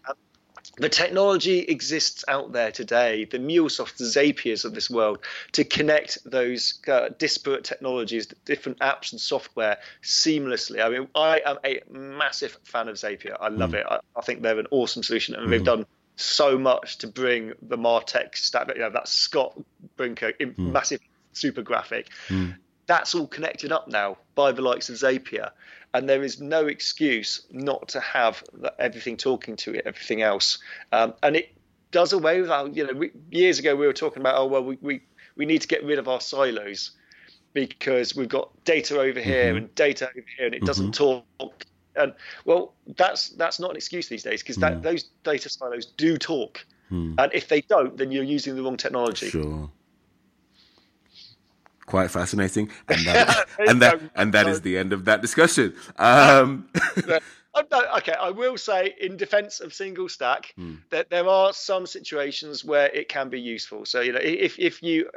[0.08, 0.16] Um,
[0.78, 5.18] the technology exists out there today, the MuleSoft, Zapiers of this world,
[5.52, 10.82] to connect those uh, disparate technologies, different apps and software seamlessly.
[10.82, 13.36] I mean, I am a massive fan of Zapier.
[13.40, 13.80] I love mm.
[13.80, 13.86] it.
[13.88, 15.50] I, I, think they're an awesome solution, and mm.
[15.50, 15.84] they've done
[16.16, 18.68] so much to bring the Martech stack.
[18.68, 19.60] You know, that Scott
[19.96, 20.56] Brinker mm.
[20.58, 21.00] massive
[21.32, 22.08] super graphic.
[22.28, 22.56] Mm.
[22.86, 25.50] That's all connected up now by the likes of Zapier
[25.94, 28.42] and there is no excuse not to have
[28.78, 30.58] everything talking to it, everything else.
[30.92, 31.54] Um, and it
[31.90, 34.64] does away with our, you know, we, years ago we were talking about, oh, well,
[34.64, 35.02] we, we,
[35.36, 36.92] we need to get rid of our silos
[37.52, 39.56] because we've got data over here mm-hmm.
[39.58, 41.48] and data over here and it doesn't mm-hmm.
[41.48, 41.66] talk.
[41.94, 42.14] And
[42.46, 44.80] well, that's that's not an excuse these days because mm.
[44.80, 46.64] those data silos do talk.
[46.90, 47.16] Mm.
[47.18, 49.28] And if they don't, then you're using the wrong technology.
[49.28, 49.70] Sure
[51.86, 55.74] quite fascinating, and that and that and that is the end of that discussion.
[55.96, 56.68] Um,
[57.72, 60.76] okay, I will say in defence of single stack hmm.
[60.90, 63.84] that there are some situations where it can be useful.
[63.84, 65.10] So you know, if if you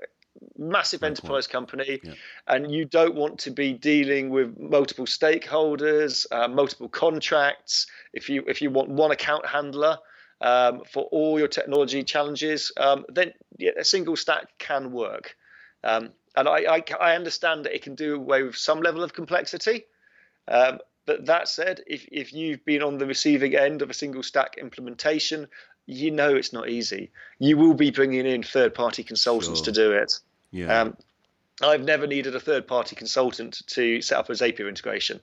[0.57, 2.13] massive enterprise company yeah.
[2.47, 8.43] and you don't want to be dealing with multiple stakeholders uh, multiple contracts if you
[8.47, 9.97] if you want one account handler
[10.41, 15.35] um, for all your technology challenges um, then yeah, a single stack can work
[15.83, 19.13] um, and I, I, I, understand that it can do away with some level of
[19.13, 19.85] complexity.
[20.47, 24.23] Um, but that said, if, if you've been on the receiving end of a single
[24.23, 25.47] stack implementation,
[25.85, 27.11] you know it's not easy.
[27.39, 29.65] You will be bringing in third party consultants sure.
[29.65, 30.19] to do it.
[30.51, 30.81] Yeah.
[30.81, 30.97] Um,
[31.61, 35.21] I've never needed a third party consultant to set up a Zapier integration.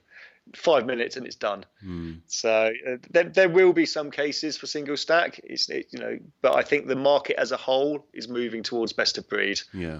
[0.55, 1.63] Five minutes and it's done.
[1.85, 2.19] Mm.
[2.27, 5.39] So uh, there, there will be some cases for single stack.
[5.43, 8.91] It's it, you know, but I think the market as a whole is moving towards
[8.91, 9.61] best of breed.
[9.73, 9.99] Yeah.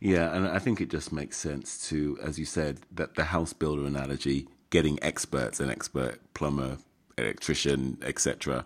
[0.00, 3.52] Yeah, and I think it just makes sense to, as you said, that the house
[3.52, 6.78] builder analogy, getting experts, an expert plumber,
[7.16, 8.64] electrician, etc.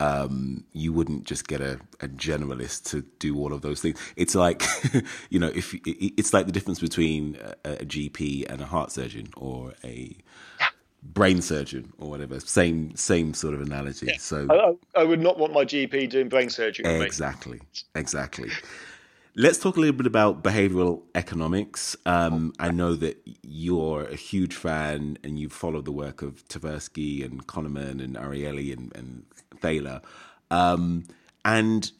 [0.00, 3.98] Um, you wouldn't just get a, a, generalist to do all of those things.
[4.16, 4.64] It's like,
[5.30, 9.28] you know, if it's like the difference between a, a GP and a heart surgeon,
[9.36, 10.16] or a
[11.02, 12.40] brain surgeon, or whatever.
[12.40, 14.06] Same same sort of analogy.
[14.06, 14.16] Yeah.
[14.18, 16.86] So I, I, would not want my GP doing brain surgery.
[17.00, 17.60] Exactly,
[17.94, 18.50] exactly.
[19.36, 21.96] Let's talk a little bit about behavioral economics.
[22.06, 27.24] Um, I know that you're a huge fan and you follow the work of Tversky
[27.24, 29.24] and Kahneman and Ariely and, and
[29.60, 30.02] Thaler.
[30.52, 31.02] Um,
[31.44, 31.90] and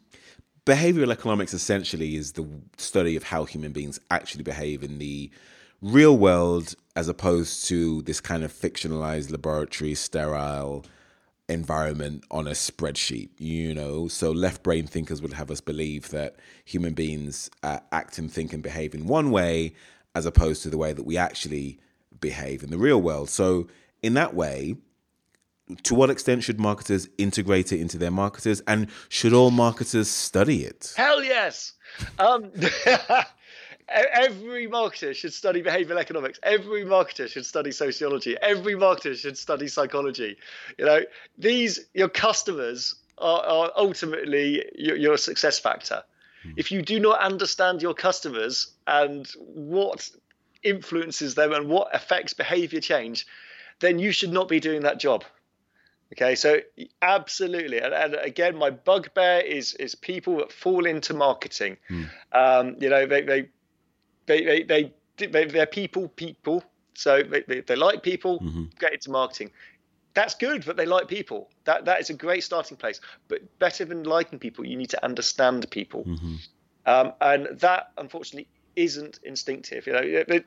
[0.64, 5.28] behavioral economics essentially is the study of how human beings actually behave in the
[5.82, 10.86] real world as opposed to this kind of fictionalized laboratory, sterile,
[11.48, 14.08] environment on a spreadsheet, you know.
[14.08, 18.52] So left brain thinkers would have us believe that human beings uh, act and think
[18.52, 19.74] and behave in one way
[20.14, 21.78] as opposed to the way that we actually
[22.20, 23.28] behave in the real world.
[23.28, 23.66] So
[24.02, 24.76] in that way,
[25.82, 30.64] to what extent should marketers integrate it into their marketers and should all marketers study
[30.64, 30.92] it?
[30.96, 31.72] Hell yes.
[32.18, 32.50] Um,
[33.88, 39.68] every marketer should study behavioral economics every marketer should study sociology every marketer should study
[39.68, 40.36] psychology
[40.78, 41.00] you know
[41.36, 46.02] these your customers are, are ultimately your, your, success factor
[46.42, 46.52] hmm.
[46.56, 50.08] if you do not understand your customers and what
[50.62, 53.26] influences them and what affects behavior change
[53.80, 55.24] then you should not be doing that job
[56.12, 56.60] Okay, so
[57.02, 61.76] absolutely, and, and, again, my bugbear is is people that fall into marketing.
[61.90, 62.10] Mm.
[62.30, 63.48] Um, you know, they, they
[64.26, 66.62] they they they, they they're people people.
[66.96, 68.40] So they, they, they like people.
[68.40, 68.64] Mm-hmm.
[68.78, 69.50] Get into marketing.
[70.14, 71.50] That's good, but they like people.
[71.64, 73.00] That that is a great starting place.
[73.28, 76.04] But better than liking people, you need to understand people.
[76.04, 76.34] Mm-hmm.
[76.86, 78.46] Um, and that unfortunately
[78.76, 79.86] isn't instinctive.
[79.86, 80.40] You know,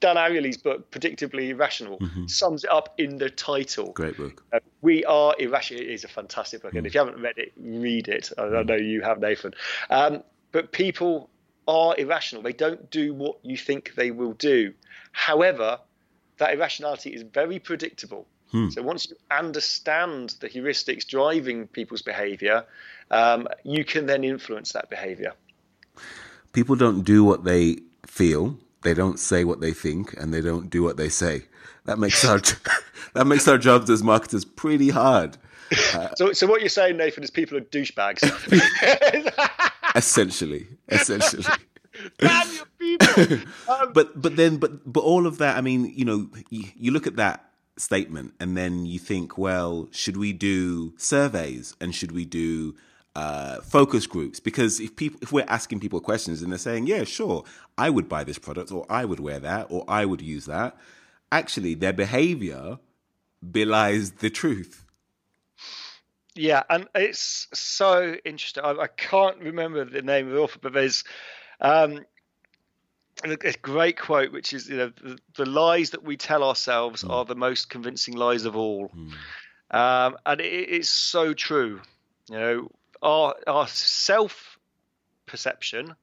[0.00, 2.26] Dan Ariely's book, Predictably Irrational, mm-hmm.
[2.26, 3.92] sums it up in the title.
[3.92, 4.44] Great book.
[4.52, 5.82] Uh, we are irrational.
[5.82, 6.78] It is a fantastic book, mm.
[6.78, 8.30] and if you haven't read it, read it.
[8.36, 8.58] I, mm.
[8.58, 9.54] I know you have, Nathan.
[9.88, 10.22] Um,
[10.52, 11.30] but people
[11.66, 12.42] are irrational.
[12.42, 14.74] They don't do what you think they will do.
[15.12, 15.80] However,
[16.38, 18.26] that irrationality is very predictable.
[18.52, 18.68] Hmm.
[18.68, 22.64] So once you understand the heuristics driving people's behavior,
[23.10, 25.32] um, you can then influence that behavior.
[26.52, 28.56] People don't do what they feel.
[28.82, 31.42] They don't say what they think, and they don't do what they say.
[31.86, 32.40] That makes our
[33.14, 35.36] that makes our jobs as marketers pretty hard.
[35.94, 38.22] Uh, so, so what you're saying, Nathan, is people are douchebags.
[39.96, 41.44] Essentially, essentially.
[42.18, 43.38] Damn your people!
[43.68, 45.56] Um, but but then but but all of that.
[45.56, 49.88] I mean, you know, you, you look at that statement and then you think, well,
[49.90, 52.74] should we do surveys and should we do
[53.14, 54.40] uh, focus groups?
[54.40, 57.44] Because if people, if we're asking people questions and they're saying, yeah, sure,
[57.76, 60.76] I would buy this product or I would wear that or I would use that,
[61.32, 62.78] actually their behavior
[63.42, 64.85] belies the truth.
[66.36, 68.62] Yeah, and it's so interesting.
[68.62, 71.02] I, I can't remember the name of the author, but there's
[71.60, 72.04] um,
[73.24, 77.10] a great quote, which is, you know, the, the lies that we tell ourselves mm.
[77.10, 78.90] are the most convincing lies of all.
[78.94, 79.12] Mm.
[79.70, 81.80] Um, and it, it's so true.
[82.28, 82.70] You know,
[83.02, 84.58] our, our self
[85.24, 85.94] perception,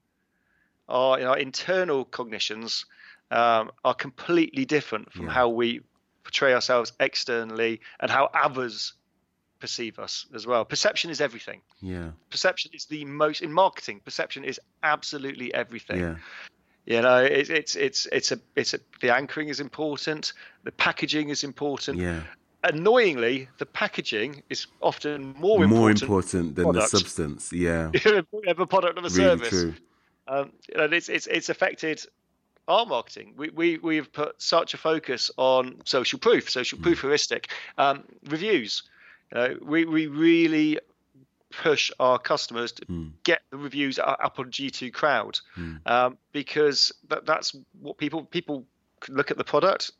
[0.88, 2.86] our, you know, internal cognitions
[3.30, 5.32] um, are completely different from yeah.
[5.32, 5.80] how we
[6.24, 8.94] portray ourselves externally and how others
[9.64, 10.62] perceive us as well.
[10.62, 11.62] Perception is everything.
[11.80, 12.10] Yeah.
[12.28, 14.00] Perception is the most in marketing.
[14.04, 16.00] Perception is absolutely everything.
[16.00, 16.16] Yeah.
[16.84, 20.34] You know, it, it's it's it's a it's a the anchoring is important.
[20.64, 21.96] The packaging is important.
[21.96, 22.20] Yeah.
[22.62, 26.90] Annoyingly, the packaging is often more important, more important than product.
[26.90, 27.50] the substance.
[27.50, 27.90] Yeah.
[28.46, 29.48] of a product of a really service.
[29.48, 29.74] True.
[30.28, 32.04] Um, you know, it's it's it's affected
[32.68, 33.34] our marketing.
[33.36, 36.82] We, we, we've put such a focus on social proof, social mm.
[36.82, 38.82] proof heuristic, um, reviews.
[39.34, 40.78] Uh, we we really
[41.50, 43.10] push our customers to mm.
[43.22, 45.78] get the reviews up on G2 Crowd mm.
[45.86, 48.64] um, because that, that's what people people
[49.08, 49.92] look at the product.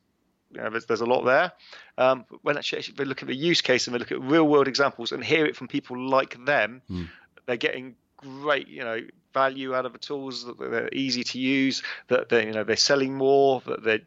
[0.52, 1.52] You know, there's, there's a lot there.
[1.98, 4.46] Um, when actually, actually they look at the use case and they look at real
[4.46, 7.08] world examples and hear it from people like them, mm.
[7.46, 9.00] they're getting great you know
[9.34, 12.76] value out of the tools that they're easy to use that they you know they're
[12.76, 14.00] selling more that they're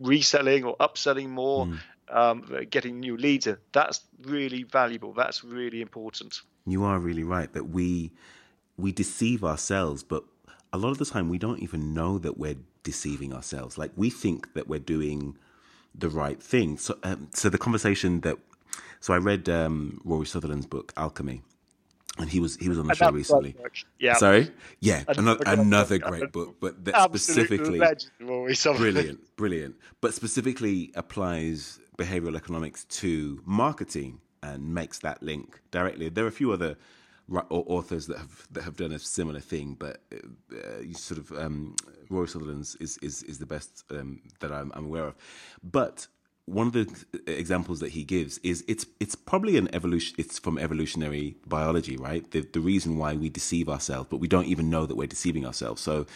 [0.00, 1.78] reselling or upselling more mm
[2.10, 3.56] um, getting new leads in.
[3.72, 5.12] That's really valuable.
[5.12, 6.40] That's really important.
[6.66, 8.12] You are really right that we
[8.76, 10.24] we deceive ourselves, but
[10.72, 13.78] a lot of the time we don't even know that we're deceiving ourselves.
[13.78, 15.36] Like we think that we're doing
[15.94, 16.76] the right thing.
[16.76, 18.36] So, um, so the conversation that
[19.00, 21.42] so I read um, Rory Sutherland's book Alchemy,
[22.18, 23.56] and he was he was on the show recently.
[23.98, 24.14] Yeah.
[24.14, 24.50] Sorry.
[24.80, 25.04] Yeah.
[25.08, 27.80] Another, another great book, but that specifically
[28.18, 29.76] brilliant, brilliant.
[30.00, 36.08] But specifically applies behavioral economics to marketing and makes that link directly.
[36.08, 36.76] There are a few other
[37.50, 41.74] authors that have that have done a similar thing, but uh, sort of um,
[42.08, 45.16] Rory Sutherland's is is is the best um, that I'm, I'm aware of.
[45.62, 46.06] But
[46.46, 46.86] one of the
[47.26, 52.30] examples that he gives is it's it's probably an evolution it's from evolutionary biology right
[52.30, 55.44] the the reason why we deceive ourselves but we don't even know that we're deceiving
[55.44, 56.06] ourselves so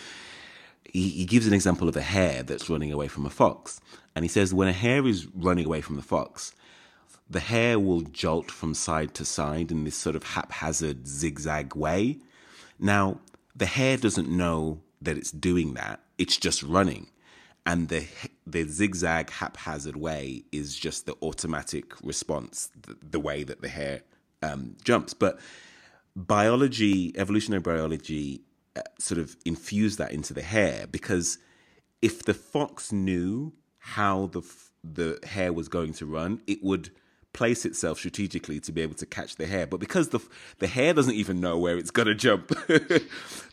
[0.92, 3.80] he, he gives an example of a hare that's running away from a fox.
[4.14, 6.54] And he says when a hare is running away from the fox
[7.30, 12.18] the hare will jolt from side to side in this sort of haphazard zigzag way.
[12.80, 13.20] Now
[13.54, 16.00] the hare doesn't know that it's doing that.
[16.18, 17.06] It's just running.
[17.64, 18.06] And the
[18.46, 24.02] the zigzag haphazard way is just the automatic response, the, the way that the hare
[24.42, 25.14] um, jumps.
[25.14, 25.38] But
[26.16, 28.40] biology, evolutionary biology,
[28.98, 31.38] sort of infuse that into the hare because
[32.02, 34.42] if the fox knew how the
[34.82, 36.90] the hare was going to run, it would
[37.32, 39.66] place itself strategically to be able to catch the hare.
[39.66, 40.20] But because the
[40.58, 42.48] the hare doesn't even know where it's going to jump,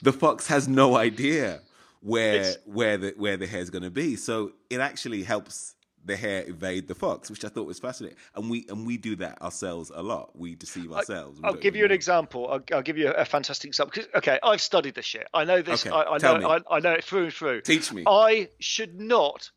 [0.02, 1.62] the fox has no idea
[2.02, 4.16] where it's, where the where the hare's going to be.
[4.16, 5.76] So it actually helps
[6.08, 8.18] the hare evade the fox, which I thought was fascinating.
[8.36, 10.32] And we and we do that ourselves a lot.
[10.36, 11.40] We deceive ourselves.
[11.44, 12.48] I'll give you an example.
[12.50, 14.04] I'll, I'll, give you a fantastic example.
[14.16, 15.28] Okay, I've studied this shit.
[15.34, 15.86] I know this.
[15.86, 16.50] Okay, I, I know.
[16.50, 17.62] I, I, know it through and through.
[17.62, 18.04] Teach me.
[18.08, 19.52] I should not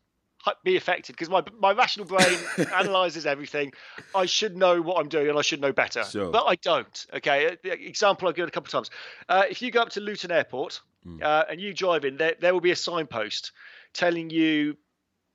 [0.63, 2.37] be affected because my my rational brain
[2.75, 3.71] analyzes everything.
[4.13, 6.31] I should know what I'm doing and I should know better, sure.
[6.31, 7.05] but I don't.
[7.13, 8.89] Okay, example I've given a couple of times.
[9.29, 11.21] Uh, if you go up to Luton Airport mm.
[11.23, 13.51] uh, and you drive in, there there will be a signpost
[13.93, 14.77] telling you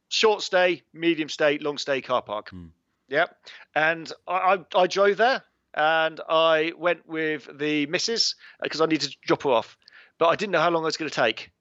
[0.08, 2.50] short stay, medium stay, long stay car park.
[2.50, 2.70] Mm.
[3.08, 3.36] Yep,
[3.74, 4.34] and I,
[4.74, 5.42] I, I drove there
[5.74, 9.76] and I went with the missus because I needed to drop her off,
[10.18, 11.52] but I didn't know how long it was going to take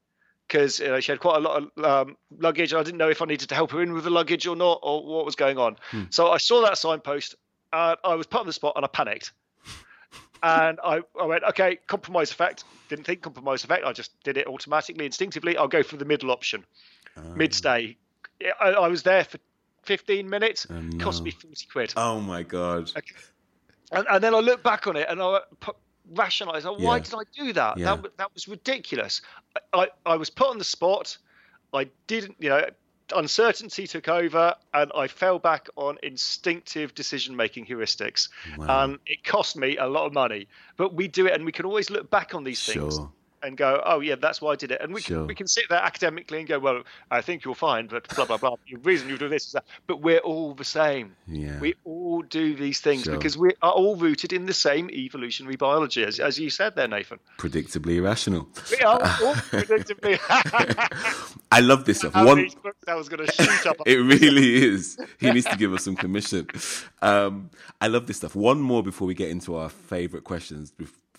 [0.47, 2.73] because you know, she had quite a lot of um, luggage.
[2.73, 4.79] I didn't know if I needed to help her in with the luggage or not,
[4.83, 5.77] or what was going on.
[5.91, 6.03] Hmm.
[6.09, 7.35] So I saw that signpost.
[7.73, 9.33] Uh, I was put on the spot and I panicked.
[10.43, 12.63] and I, I went, okay, compromise effect.
[12.89, 13.85] Didn't think compromise effect.
[13.85, 15.57] I just did it automatically, instinctively.
[15.57, 16.63] I'll go for the middle option,
[17.17, 17.97] um, mid stay.
[18.59, 19.37] I, I, was there for
[19.83, 20.67] 15 minutes.
[20.69, 21.03] Oh, no.
[21.03, 21.93] Cost me 40 quid.
[21.95, 22.91] Oh my god.
[22.97, 23.15] Okay.
[23.91, 25.39] And, and, then I look back on it and I
[26.13, 26.65] rationalize.
[26.65, 27.03] Like, why yeah.
[27.03, 27.77] did I do that?
[27.77, 27.95] Yeah.
[27.95, 29.21] That that was ridiculous.
[29.73, 31.17] I, I, I was put on the spot.
[31.73, 32.65] I didn't, you know,
[33.13, 38.29] uncertainty took over and I fell back on instinctive decision making heuristics.
[38.57, 38.83] Wow.
[38.83, 40.47] And it cost me a lot of money.
[40.77, 43.11] But we do it and we can always look back on these things Sure.
[43.45, 44.81] And go, oh, yeah, that's why I did it.
[44.81, 45.19] And we, Sure.
[45.19, 46.81] can, we can sit there academically and go, well,
[47.11, 48.55] I think you're fine, but blah, blah, blah.
[48.69, 49.65] The reason you do this is that.
[49.87, 51.15] But we're all the same.
[51.27, 51.59] Yeah.
[51.59, 53.15] We all do these things Sure.
[53.15, 56.87] because we are all rooted in the same evolutionary biology, as, as you said there,
[56.87, 57.19] Nathan.
[57.37, 58.49] Predictably irrational.
[58.71, 60.19] We are all predictably.
[61.51, 62.13] I love this stuff.
[62.15, 62.49] One,
[62.87, 63.77] I was going to shoot up.
[63.85, 64.97] it really is.
[65.19, 66.47] He needs to give us some commission.
[67.01, 67.49] Um,
[67.81, 68.35] I love this stuff.
[68.35, 70.71] One more before we get into our favorite questions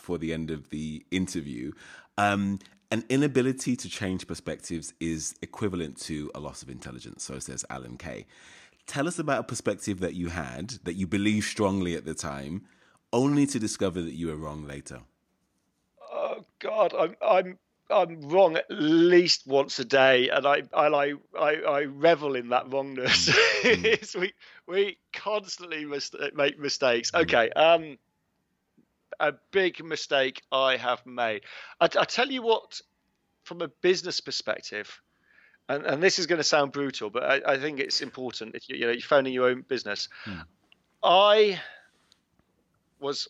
[0.07, 1.73] before the end of the interview.
[2.17, 2.61] Um,
[2.93, 7.97] an inability to change perspectives is equivalent to a loss of intelligence, so says Alan
[7.99, 8.25] Kay.
[8.87, 12.63] Tell us about a perspective that you had that you believed strongly at the time,
[13.13, 15.01] only to discover that you were wrong later.
[16.13, 17.59] Oh God, I'm I'm
[17.91, 22.71] I'm wrong at least once a day, and I I I, I revel in that
[22.71, 23.29] wrongness.
[23.65, 24.33] It's- we
[24.69, 27.11] we constantly mis- make mistakes.
[27.13, 27.99] Okay, um,
[29.21, 31.43] a big mistake I have made.
[31.81, 32.81] I, I tell you what,
[33.45, 35.01] from a business perspective,
[35.69, 38.69] and, and this is going to sound brutal, but I, I think it's important if
[38.69, 40.09] you, you know you're founding your own business.
[41.03, 41.61] I
[43.01, 43.29] was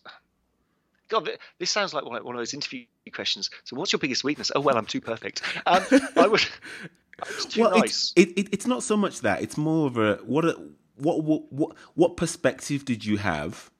[1.08, 3.50] God, this sounds like one, of those interview questions.
[3.64, 4.50] So, what's your biggest weakness?
[4.54, 5.42] Oh, well, I'm too perfect.
[5.66, 5.82] Um,
[6.16, 6.46] I was,
[7.22, 8.12] I was too well, nice.
[8.16, 9.42] it's, it, it, it's not so much that.
[9.42, 10.52] It's more of a what a
[10.96, 13.70] what what what what perspective did you have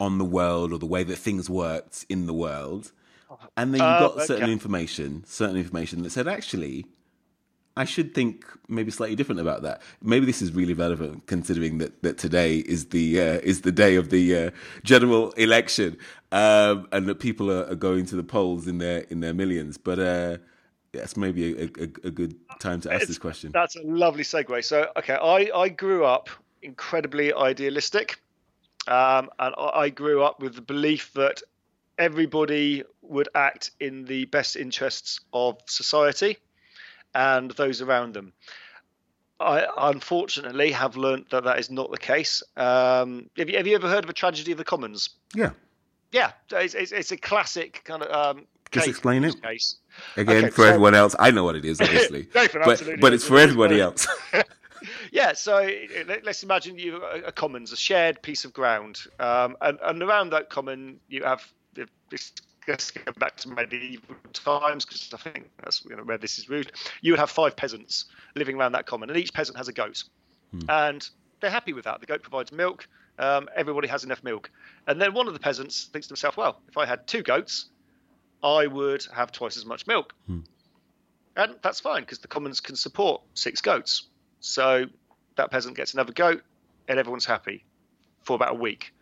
[0.00, 2.92] on the world or the way that things worked in the world,
[3.56, 4.52] and then you Oh, got certain okay.
[4.52, 6.86] information, certain information that said actually.
[7.74, 9.80] I should think maybe slightly different about that.
[10.02, 13.96] Maybe this is really relevant considering that, that today is the uh, is the day
[13.96, 14.50] of the uh,
[14.84, 15.96] general election,
[16.32, 19.78] um, and that people are, are going to the polls in their in their millions.
[19.78, 20.36] But uh,
[20.92, 23.52] that's maybe a, a, a good time to ask this question.
[23.52, 24.62] That's a lovely segue.
[24.64, 26.28] So, okay, I, I grew up
[26.60, 28.20] incredibly idealistic.
[28.88, 31.40] Um, and I grew up with the belief that
[31.98, 36.38] everybody would act in the best interests of society
[37.14, 38.32] and those around them.
[39.38, 42.42] I unfortunately have learnt that that is not the case.
[42.56, 45.10] Um, have, you, have you ever heard of a tragedy of the commons?
[45.34, 45.50] Yeah.
[46.12, 49.40] Yeah, it's, it's, it's a classic kind of um, Just case, explain it.
[49.42, 49.76] Case.
[50.16, 53.12] Again, Okay, for so- everyone else, I know what it is, obviously, Nathan, but but
[53.12, 54.06] it's for everybody else.
[55.10, 55.70] Yeah, so uh,
[56.06, 60.02] let- let's imagine you a a commons, a shared piece of ground, um, and, and
[60.02, 61.46] around that common you have.
[62.10, 62.32] This,
[62.68, 66.48] let's go back to medieval times because I think that's you know, where this is
[66.48, 66.72] rooted.
[67.00, 68.04] You would have five peasants
[68.36, 70.04] living around that common, and each peasant has a goat,
[70.68, 71.08] and
[71.40, 72.00] they're happy with that.
[72.00, 72.86] The goat provides milk.
[73.18, 74.50] Um, everybody has enough milk,
[74.86, 77.66] and then one of the peasants thinks to himself, "Well, if I had two goats,
[78.42, 80.14] I would have twice as much milk."
[81.36, 84.08] And that's fine because the commons can support six goats.
[84.42, 84.84] So
[85.36, 86.42] that peasant gets another goat
[86.88, 87.64] and everyone's happy
[88.22, 88.92] for about a week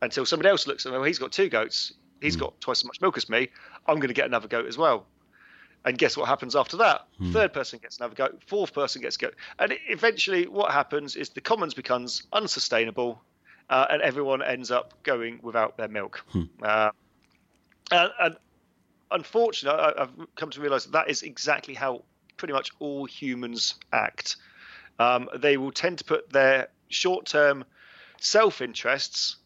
[0.00, 0.94] until somebody else looks at him.
[0.94, 1.92] Well, he's got two goats.
[2.22, 3.48] He's got twice as much milk as me.
[3.86, 5.04] I'm going to get another goat as well.
[5.84, 7.06] And guess what happens after that?
[7.32, 8.40] Third person gets another goat.
[8.46, 9.34] Fourth person gets a goat.
[9.58, 13.20] And eventually, what happens is the commons becomes unsustainable,
[13.70, 16.24] uh, and everyone ends up going without their milk.
[16.62, 16.90] Uh,
[17.92, 18.36] and, and
[19.10, 22.02] unfortunately, I- I've come to realize that, that is exactly how
[22.36, 24.36] pretty much all humans act.
[24.98, 27.64] Um, they will tend to put their short term
[28.20, 29.36] self interests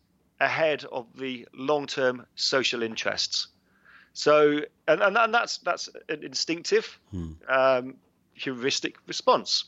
[0.40, 3.48] ahead of the long term social interests.
[4.14, 6.98] So, and, and, and that's that's an instinctive,
[7.48, 7.94] um,
[8.34, 9.64] heuristic response.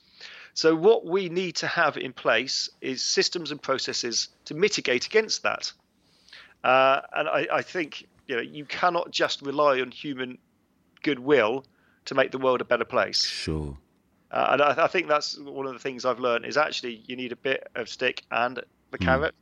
[0.52, 5.42] So, what we need to have in place is systems and processes to mitigate against
[5.42, 5.72] that.
[6.62, 10.38] Uh, and I, I think you know you cannot just rely on human
[11.02, 11.64] goodwill
[12.06, 13.24] to make the world a better place.
[13.24, 13.76] Sure.
[14.30, 17.16] Uh, and I, I think that's one of the things I've learned is actually you
[17.16, 18.60] need a bit of stick and
[18.90, 19.34] the carrot,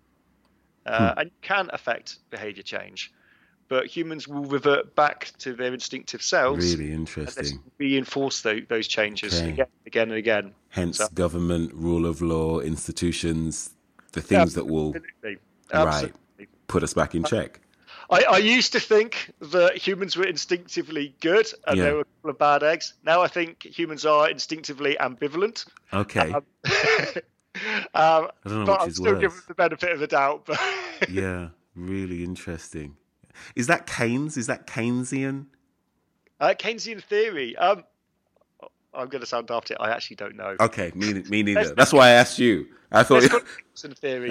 [0.86, 3.12] uh, and you can affect behaviour change,
[3.68, 7.62] but humans will revert back to their instinctive selves Really interesting.
[7.78, 9.50] reinforce those, those changes Okay.
[9.50, 10.54] again, again and again.
[10.70, 13.70] Hence, So- government, rule of law, institutions,
[14.12, 15.38] the things that will Absolutely.
[15.72, 16.12] right
[16.66, 17.60] put us back in check.
[18.12, 21.84] I, I used to think that humans were instinctively good and Yeah.
[21.84, 22.94] there were a couple of bad eggs.
[23.04, 25.66] Now I think humans are instinctively ambivalent.
[25.92, 26.32] Okay.
[26.32, 27.22] Um, um,
[27.94, 29.20] I don't know but I'm still worse.
[29.20, 30.44] giving the benefit of the doubt.
[30.46, 30.60] But
[31.10, 31.48] yeah.
[31.74, 32.96] Really interesting.
[33.56, 34.36] Is that Keynes?
[34.36, 35.46] Is that Keynesian?
[36.38, 37.56] uh, Keynesian theory.
[37.56, 37.82] Um,
[38.94, 39.78] I'm going to sound daft It.
[39.80, 40.54] I actually don't know.
[40.60, 41.74] Okay, me, me neither.
[41.74, 42.66] That's why I asked you.
[42.90, 43.22] I thought.
[43.22, 44.30] Keynesian theory.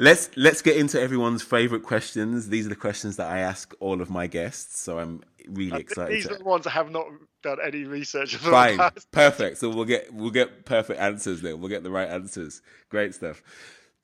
[0.00, 2.48] Let's let's get into everyone's favorite questions.
[2.48, 5.78] These are the questions that I ask all of my guests, so I'm really Uh,
[5.78, 6.16] excited.
[6.16, 7.06] These to- are the ones I have not
[7.42, 8.36] done any research.
[8.36, 8.78] Fine,
[9.12, 9.58] perfect.
[9.58, 11.60] So we'll get we'll get perfect answers then.
[11.60, 12.62] We'll get the right answers.
[12.88, 13.42] Great stuff.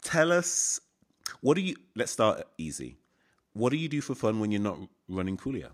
[0.02, 0.80] Tell us
[1.40, 1.76] what do you?
[1.94, 2.98] Let's start easy.
[3.54, 4.78] What do you do for fun when you're not
[5.08, 5.70] running Coolio?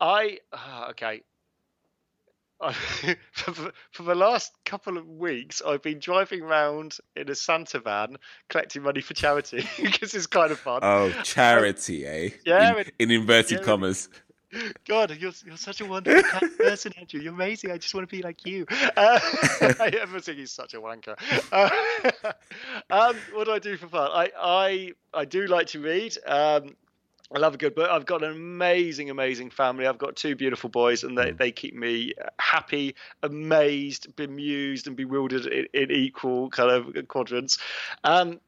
[0.00, 1.22] I ah, okay.
[2.60, 2.72] I,
[3.32, 8.16] for, for the last couple of weeks, I've been driving around in a Santa van
[8.48, 10.80] collecting money for charity because it's kind of fun.
[10.82, 12.30] Oh, charity, eh?
[12.44, 14.08] Yeah, In, it- in inverted yeah, commas.
[14.86, 17.20] God, you're you're such a wonderful person, Andrew.
[17.20, 17.70] You're amazing.
[17.70, 18.64] I just want to be like you.
[18.96, 19.20] Uh,
[20.00, 21.16] everything is such a wanker.
[21.52, 22.32] Uh,
[22.90, 24.10] um, what do I do for fun?
[24.10, 26.16] I I I do like to read.
[26.26, 26.76] Um,
[27.34, 27.90] I love a good book.
[27.90, 29.86] I've got an amazing, amazing family.
[29.86, 35.44] I've got two beautiful boys, and they, they keep me happy, amazed, bemused, and bewildered
[35.46, 37.58] in, in equal kind of quadrants.
[38.02, 38.40] Um,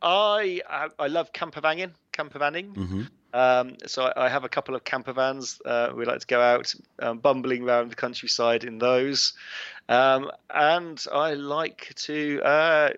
[0.00, 1.92] I I, I love campervanning.
[2.12, 2.74] Campervanning.
[2.74, 3.02] hmm
[3.34, 5.60] Um, so I, I have a couple of camper vans.
[5.62, 9.34] Uh, we like to go out um, bumbling around the countryside in those,
[9.90, 12.90] um, and I like to uh,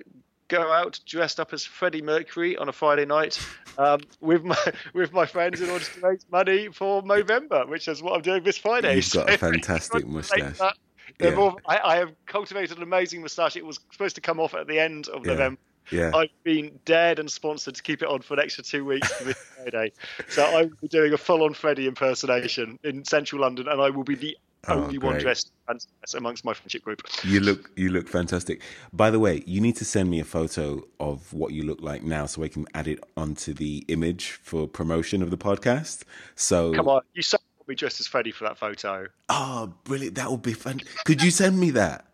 [0.48, 3.38] go out dressed up as Freddie Mercury on a Friday night
[3.78, 4.56] um, with my
[4.94, 8.42] with my friends in order to raise money for Movember, which is what I'm doing
[8.42, 8.96] this Friday.
[8.96, 10.60] You've got a fantastic moustache.
[10.60, 10.72] Uh,
[11.20, 11.34] Yeah.
[11.34, 13.56] more- I, I have cultivated an amazing moustache.
[13.56, 15.32] It was supposed to come off at the end of Yeah.
[15.32, 15.60] November.
[15.90, 16.10] Yeah.
[16.14, 19.24] I've been dared and sponsored to keep it on for an extra two weeks for
[19.24, 19.92] this Friday.
[20.28, 24.04] So I will be doing a full-on Freddie impersonation in central London, and I will
[24.04, 24.36] be the
[24.68, 25.22] Oh, only one great.
[25.22, 27.02] dressed as- amongst my friendship group.
[27.24, 28.62] You look you look fantastic.
[28.92, 32.02] By the way, you need to send me a photo of what you look like
[32.02, 36.02] now so I can add it onto the image for promotion of the podcast.
[36.34, 37.38] So Come on, you so
[37.68, 39.06] me dressed as Freddie for that photo.
[39.28, 40.14] Oh, brilliant.
[40.14, 40.80] That would be fun.
[41.04, 42.06] Could you send me that?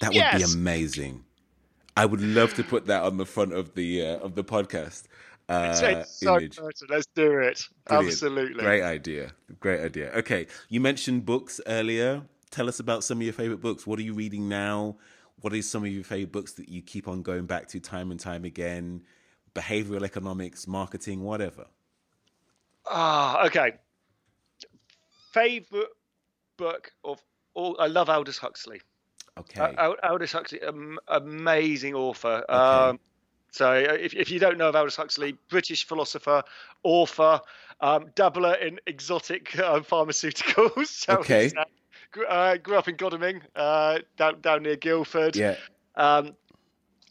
[0.00, 1.24] That would be amazing.
[1.96, 5.02] I would love to put that on the front of the uh, of the podcast
[5.48, 6.58] uh, so image.
[6.88, 7.62] Let's do it.
[7.86, 8.12] Brilliant.
[8.12, 8.62] Absolutely.
[8.62, 9.32] Great idea.
[9.60, 10.10] Great idea.
[10.12, 12.22] Okay, you mentioned books earlier.
[12.50, 13.86] Tell us about some of your favorite books.
[13.86, 14.96] What are you reading now?
[15.40, 18.10] What are some of your favorite books that you keep on going back to time
[18.10, 19.02] and time again?
[19.54, 21.66] Behavioral economics, marketing, whatever.
[22.86, 23.72] Ah, okay.
[25.32, 25.88] Favorite
[26.56, 27.20] book of
[27.54, 27.76] all?
[27.78, 28.80] I love Aldous Huxley.
[29.38, 29.60] Okay.
[29.60, 32.44] Uh, Aldous Huxley, um, amazing author.
[32.48, 33.00] Um,
[33.52, 36.42] so uh, if, if you don't know of Aldous Huxley, British philosopher,
[36.82, 37.40] author,
[37.80, 41.08] um, dabbler in exotic uh, pharmaceuticals.
[41.20, 41.52] Okay.
[41.56, 41.64] uh,
[42.10, 45.36] grew, uh, grew up in Godalming, uh, down, down near Guildford.
[45.36, 45.54] yeah.
[45.96, 46.34] Um,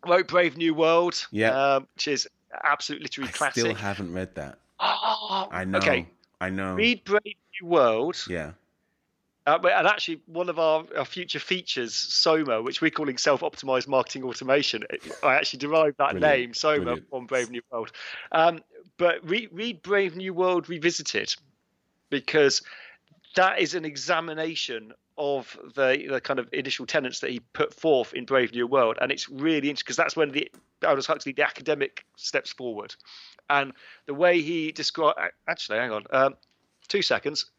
[0.05, 1.75] wrote Brave New World, Yeah.
[1.75, 2.27] um, which is
[2.63, 3.61] absolute literary I classic.
[3.61, 4.57] still haven't read that.
[4.79, 5.77] Oh, I know.
[5.77, 6.07] Okay,
[6.41, 6.73] I know.
[6.73, 8.17] read Brave New World.
[8.27, 8.51] yeah.
[9.47, 14.23] Uh, and actually, one of our, our future features, Soma, which we're calling self-optimized marketing
[14.23, 14.83] automation,
[15.23, 17.09] I actually derived that Brilliant, name, Soma, brilliant.
[17.09, 17.91] from Brave New World.
[18.31, 18.59] Um,
[18.97, 21.33] but re- read Brave New World Revisited,
[22.11, 22.61] because
[23.35, 28.13] that is an examination of the, the kind of initial tenets that he put forth
[28.13, 30.51] in Brave New World, and it's really interesting because that's when the
[30.85, 32.95] Aldous Huxley, the academic, steps forward,
[33.49, 33.73] and
[34.05, 35.17] the way he described.
[35.47, 36.35] Actually, hang on, um,
[36.87, 37.49] two seconds.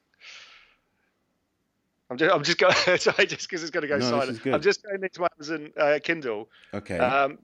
[2.13, 2.75] I'm just, I'm just going.
[2.99, 4.47] Sorry, just because it's going to go No, silent.
[4.47, 6.49] I'm just going into Amazon uh, Kindle.
[6.75, 6.99] Okay.
[6.99, 7.39] Um,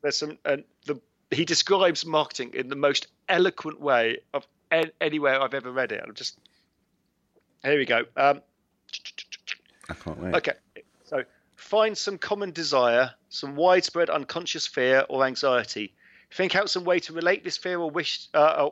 [0.00, 1.00] there's some, and the
[1.32, 6.02] he describes marketing in the most eloquent way of an, anywhere I've ever read it.
[6.06, 6.38] I'm just
[7.64, 8.04] here we go.
[8.16, 8.42] Um,
[9.88, 10.34] I can't wait.
[10.36, 10.52] okay,
[11.04, 11.24] so
[11.56, 15.94] find some common desire, some widespread unconscious fear or anxiety.
[16.32, 18.68] Think out some way to relate this fear or wish, uh,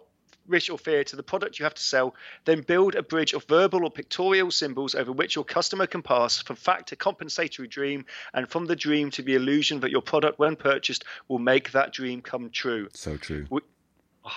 [0.49, 2.15] or wish or fear to the product you have to sell.
[2.45, 6.43] Then build a bridge of verbal or pictorial symbols over which your customer can pass
[6.43, 10.39] from fact to compensatory dream, and from the dream to the illusion that your product,
[10.39, 12.89] when purchased, will make that dream come true.
[12.95, 13.47] So true.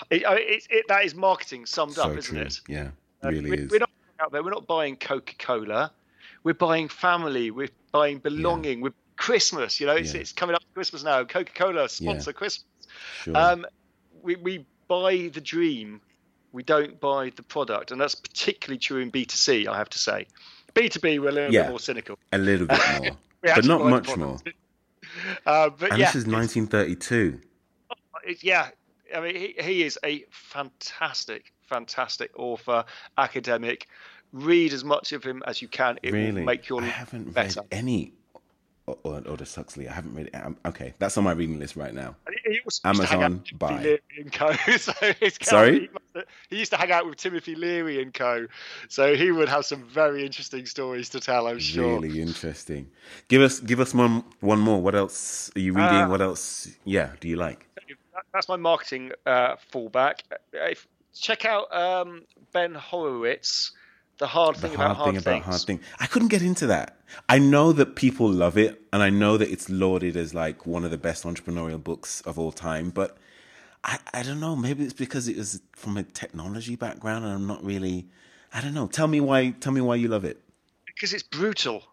[0.10, 2.42] It, it, it, that is marketing summed So up, isn't true.
[2.42, 2.62] it?
[2.68, 2.90] Yeah.
[3.24, 3.72] Uh, Really we, is.
[3.72, 3.90] We're not
[4.20, 4.44] out there.
[4.44, 5.92] We're not buying Coca Cola.
[6.44, 7.52] We're buying family.
[7.52, 8.82] We're buying belonging.
[8.82, 9.80] We're Christmas.
[9.80, 10.22] You know, it's, Yeah.
[10.22, 11.24] it's coming up to Christmas now.
[11.26, 12.66] Coca Cola sponsor Christmas.
[13.24, 13.36] Sure.
[13.38, 13.66] Um,
[14.22, 16.02] we we buy the dream.
[16.52, 19.68] We don't buy the product, and that's particularly true in B two C.
[19.68, 20.28] I have to say.
[20.74, 21.64] B two B, we're a little Yeah.
[21.64, 22.20] bit more cynical.
[22.32, 24.38] a little bit more, but not much more.
[25.46, 27.40] Uh, but And yeah, this is 1932.
[28.42, 28.70] yeah.
[29.16, 32.86] I mean, he, he is a fantastic, fantastic author,
[33.18, 33.88] academic.
[34.32, 36.00] Read as much of him as you can.
[36.02, 36.32] It really?
[36.32, 37.62] will make your I life haven't better.
[37.62, 38.14] read any
[38.86, 39.88] or, or, or the Huxley.
[39.88, 40.36] I haven't read it.
[40.36, 42.16] Um, Okay, that's on my reading list right now.
[42.46, 43.70] He also used to hang out Amazon, buy.
[43.84, 44.52] Timothy and Co.
[44.78, 45.80] so it's of- Sorry?
[45.80, 48.48] he, have- he used to hang out with Timothy Leary and Co.
[48.90, 52.00] So he would have some very interesting stories to tell, I'm sure.
[52.02, 52.90] Really interesting.
[53.28, 54.82] Give us give us one one more.
[54.82, 55.90] What else are you reading?
[56.02, 56.68] Uh, what else?
[56.84, 57.66] Yeah, do you like?
[58.34, 60.20] That's my marketing uh, fallback.
[60.52, 63.72] If check out um, Ben Horowitz.
[64.24, 65.46] The hard The thing hard about hard thing about things.
[65.46, 65.80] hard thing.
[66.00, 66.98] I couldn't get into that.
[67.28, 70.86] I know that people love it, and I know that it's lauded as like one
[70.86, 72.90] of the best entrepreneurial books of all time.
[72.90, 73.18] But
[73.84, 74.56] I, I don't know.
[74.56, 78.08] Maybe it's because it was from a technology background, and I'm not really.
[78.54, 78.88] I don't know.
[78.88, 79.50] Tell me why.
[79.60, 80.38] Tell me why you love it.
[80.86, 81.84] because it's brutal.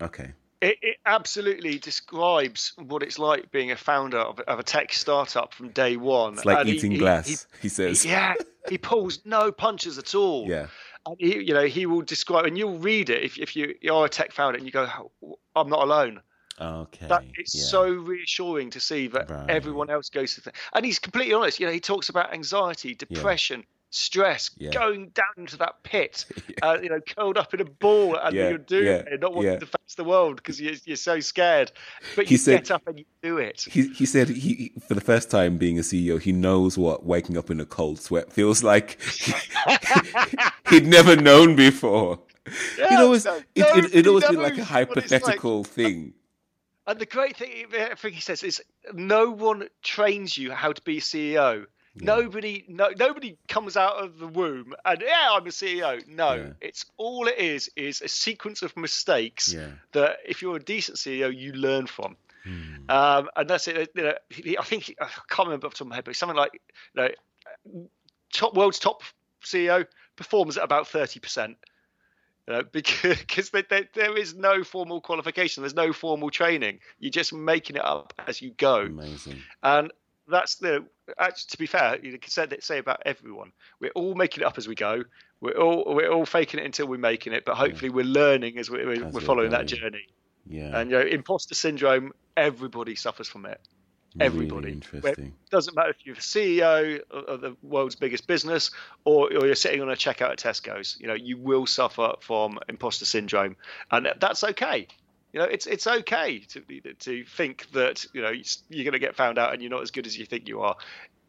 [0.00, 0.30] Okay.
[0.60, 5.54] It, it absolutely describes what it's like being a founder of, of a tech startup
[5.54, 6.34] from day one.
[6.34, 7.26] It's like And eating he- glass.
[7.26, 8.04] he- He, says.
[8.04, 8.34] yeah,
[8.68, 10.46] he pulls no punches at all.
[10.46, 10.66] Yeah.
[11.06, 14.04] And he, you know, he will describe, and you'll read it if, if you, you're
[14.04, 14.88] a tech founder and you go,
[15.22, 16.20] oh, I'm not alone.
[16.60, 17.06] Okay.
[17.06, 17.64] That it's yeah.
[17.64, 19.48] so reassuring to see that Right.
[19.48, 20.52] everyone else goes through.
[20.74, 21.58] And he's completely honest.
[21.58, 24.70] You know, he talks about anxiety, depression, stress, Yeah.
[24.70, 26.24] going down into that pit.
[26.62, 29.34] uh, you know, curled up in a ball and Yeah, you're doing yeah, it, not
[29.34, 29.58] wanting yeah.
[29.58, 31.72] to face the world because you're, you're so scared.
[32.16, 33.62] But He you said- get up and you do it.
[33.62, 37.36] He he said he for the first time being a CEO, he knows what waking
[37.36, 38.98] up in a cold sweat feels like.
[40.70, 42.20] He'd never known before.
[42.78, 44.88] Yeah, it always no- it, it, it always been like a it's like.
[44.88, 46.14] hypothetical thing.
[46.86, 48.60] And the great thing, I think he says, is
[48.92, 51.00] no one trains you how to be a
[51.96, 52.02] CEO.
[52.04, 56.06] Nobody, no, nobody comes out of the womb and yeah, I'm a CEO.
[56.06, 56.52] No, Yeah.
[56.60, 59.70] it's all it is is a sequence of mistakes Yeah.
[59.92, 62.16] that if you're a decent CEO, you learn from.
[62.44, 62.88] Hmm.
[62.88, 63.90] Um, and that's it.
[63.94, 66.16] You know, he, I think I can't remember off the top of my head, but
[66.16, 66.52] something like
[66.94, 67.02] you
[67.74, 67.84] know,
[68.32, 69.02] top world's top
[69.44, 69.86] CEO
[70.16, 71.56] performs at about thirty percent.
[72.48, 76.80] You know, because there, there, there is no formal qualification, there's no formal training.
[76.98, 79.42] You're just making it up as you go, Amazing.
[79.62, 79.92] and
[80.30, 80.84] that's the.
[81.18, 83.52] Actually, to be fair, you can say that say about everyone.
[83.80, 85.02] We're all making it up as we go.
[85.40, 88.70] We're all we're all faking it until we're making it, but hopefully we're learning as
[88.70, 90.06] we, we're, As we're following that journey.
[90.46, 90.78] Yeah.
[90.78, 93.60] And you know, imposter syndrome, everybody suffers from it.
[94.18, 94.66] everybody.
[94.66, 95.34] Really interesting.
[95.50, 98.70] Doesn't matter if you're the CEO of of the world's biggest business
[99.04, 100.96] or, or you're sitting on a checkout at Tesco's.
[101.00, 103.56] You know, you will suffer from imposter syndrome,
[103.90, 104.88] and that's okay.
[105.32, 106.60] You know, it's it's okay to
[106.98, 108.30] to think that you know
[108.68, 110.60] you're going to get found out and you're not as good as you think you
[110.60, 110.76] are.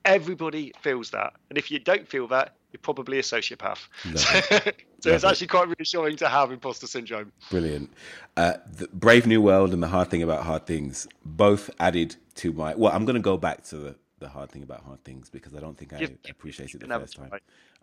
[0.03, 3.87] Everybody feels that, and if you don't feel that, you're probably a sociopath.
[4.05, 4.73] Love so Love
[5.05, 5.23] it's it.
[5.23, 7.31] actually quite reassuring to have imposter syndrome.
[7.51, 7.91] Brilliant.
[8.35, 12.51] Uh, the Brave New World and the Hard Thing About Hard Things both added to
[12.53, 12.73] my.
[12.73, 15.53] Well, I'm going to go back to the, the Hard Thing About Hard Things because
[15.53, 17.29] I don't think I Give- appreciated it the first time.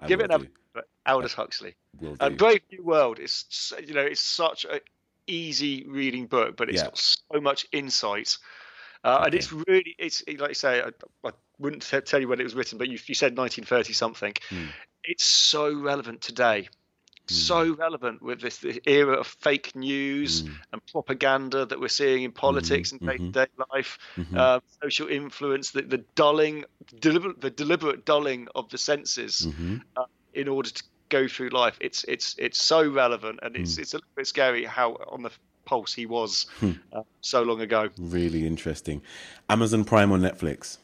[0.00, 0.30] I Give it.
[0.72, 1.74] But Aldous Huxley.
[2.20, 2.36] And.
[2.36, 4.80] Brave New World is, you know, it's such a
[5.29, 6.85] easy reading book, but it's Yeah.
[6.87, 8.39] got so much insight,
[9.05, 10.91] uh, and it's really, it's like you say, I,
[11.29, 14.35] I wouldn't t- tell you when it was written, but you, you said 1930 something.
[14.49, 14.66] Hmm.
[15.05, 16.68] It's so relevant today.
[17.31, 20.53] So relevant with this, this era of fake news Hmm.
[20.72, 23.09] and propaganda that we're seeing in politics Mm-hmm.
[23.09, 23.99] and day-to-day life,
[24.35, 26.64] um, social influence, the, the dulling,
[27.01, 29.76] deliberate, the deliberate dulling of the senses Mm-hmm.
[29.97, 31.76] uh, in order to go through life.
[31.80, 35.30] It's it's it's so relevant, and it's it's a little bit scary how on the
[35.64, 36.72] pulse he was Hmm.
[36.92, 37.90] uh, so long ago.
[37.98, 39.02] Really interesting.
[39.50, 40.78] Amazon Prime or Netflix?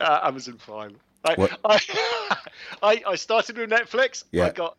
[0.00, 0.96] Uh, Amazon Prime.
[1.24, 1.34] I,
[1.64, 2.36] I,
[2.82, 4.24] I I started with Netflix.
[4.32, 4.46] Yeah.
[4.46, 4.76] I got.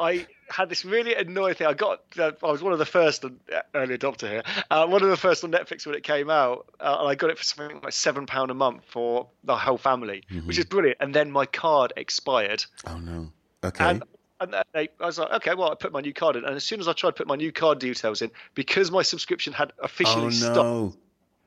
[0.00, 1.68] I had this really annoying thing.
[1.68, 2.00] I got.
[2.18, 4.42] Uh, I was one of the first on, uh, early adopter here.
[4.68, 7.30] Uh, one of the first on Netflix when it came out, uh, and I got
[7.30, 10.48] it for something like seven pound a month for the whole family, Mm-hmm.
[10.48, 10.98] which is brilliant.
[11.00, 12.64] And then my card expired.
[12.88, 13.30] Oh no.
[13.64, 13.84] Okay.
[13.84, 14.04] And,
[14.40, 16.44] and they, I was like, okay, well, I put my new card in.
[16.44, 19.02] And as soon as I tried to put my new card details in, because my
[19.02, 20.94] subscription had officially oh stopped, no.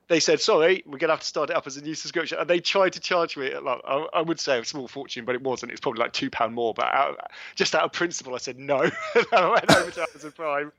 [0.07, 2.39] they said, sorry, we're going to have to start it up as a new subscription.
[2.39, 5.35] And they tried to charge me, like, I, I would say a small fortune, but
[5.35, 5.71] it wasn't.
[5.71, 6.73] It's probably like £2 more.
[6.73, 8.81] But out, just out of principle, I said no.
[8.81, 8.91] and
[9.33, 10.71] I went over to Amazon Prime.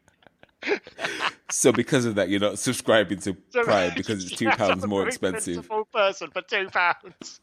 [1.51, 4.87] So because of that, you're not subscribing to So- Prime because it's two Yes, pounds
[4.87, 5.69] more expensive.
[5.93, 7.39] person for £2.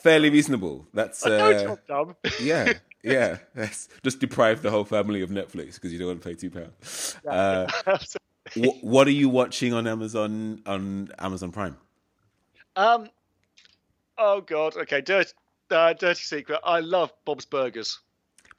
[0.00, 0.86] Fairly reasonable.
[0.94, 3.38] That's I know it's uh, yeah, yeah.
[3.54, 6.50] That's just deprive the whole family of Netflix because you don't want to pay two
[6.50, 7.16] pounds.
[7.26, 7.66] Uh,
[8.54, 11.76] wh- what are you watching on Amazon on Amazon Prime?
[12.76, 13.08] um,
[14.18, 14.76] oh, God.
[14.76, 15.32] Okay, Dirty,
[15.70, 16.60] uh, Dirty Secret.
[16.64, 18.00] I love Bob's Burgers.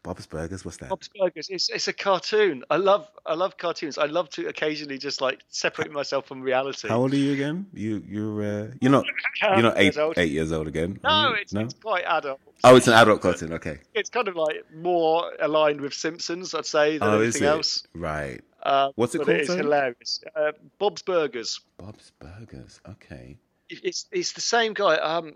[0.03, 0.65] Bob's Burgers.
[0.65, 0.89] What's that?
[0.89, 1.47] Bob's Burgers.
[1.49, 2.63] It's it's a cartoon.
[2.71, 3.97] I love I love cartoons.
[3.99, 6.87] I love to occasionally just like separate myself from reality.
[6.87, 7.67] How old are you again?
[7.73, 9.05] You you're uh, you're not
[9.43, 10.17] you're not eight Years old.
[10.17, 10.99] eight years old again.
[11.03, 11.41] No, are you?
[11.41, 12.39] it's, it's quite adult.
[12.63, 13.53] Oh, it's an adult cartoon.
[13.53, 13.79] Okay.
[13.93, 17.83] It's kind of like more aligned with Simpsons, I'd say, than Oh, anything else.
[17.93, 18.41] Right.
[18.63, 20.23] Uh, What's it called, It is hilarious.
[20.35, 21.59] Uh, Bob's Burgers.
[21.77, 22.79] Bob's Burgers.
[22.89, 23.37] Okay.
[23.69, 24.95] It's it's the same guy.
[24.95, 25.35] Um,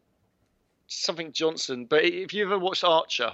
[0.88, 1.86] something Johnson.
[1.86, 3.34] But if you ever watched Archer,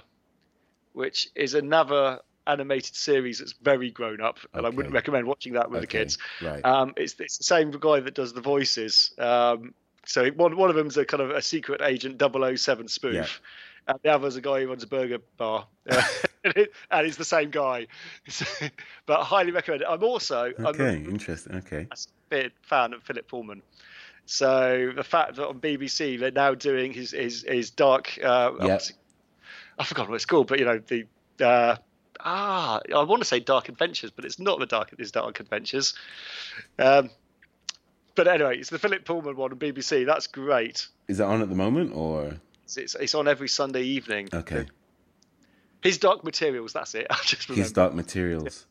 [0.92, 5.70] which is another animated series that's very grown up, and I wouldn't recommend watching that
[5.70, 6.18] with the kids.
[6.40, 6.64] Right.
[6.64, 9.14] Um, it's, it's the same guy that does the voices.
[9.18, 9.74] Um,
[10.04, 13.40] so one one of them's a kind of a secret agent 007 spoof,
[13.86, 15.66] and the other's a guy who runs a burger bar,
[16.44, 17.86] and he's the same guy.
[19.06, 19.88] but I highly recommend it.
[19.88, 21.56] I'm also okay, I'm interesting.
[21.56, 21.96] Okay, a
[22.28, 23.62] big fan of Philip Pullman.
[24.24, 28.78] So the fact that on BBC they're now doing his his, his dark, uh, Yeah.
[29.78, 31.06] I forgot what it's called, but you know the
[31.40, 31.76] uh,
[32.20, 35.94] ah, I want to say Dark Adventures, but it's not the Dark it's Dark Adventures.
[36.78, 37.10] Um,
[38.14, 40.04] but anyway, it's the Philip Pullman one on BBC.
[40.06, 40.88] That's great.
[41.08, 44.28] is that on at the moment or It's, it's, it's on every Sunday evening.
[44.32, 44.66] okay?
[45.82, 46.72] His Dark Materials.
[46.72, 47.06] That's it.
[47.10, 47.62] I just remember.
[47.62, 48.66] His Dark Materials.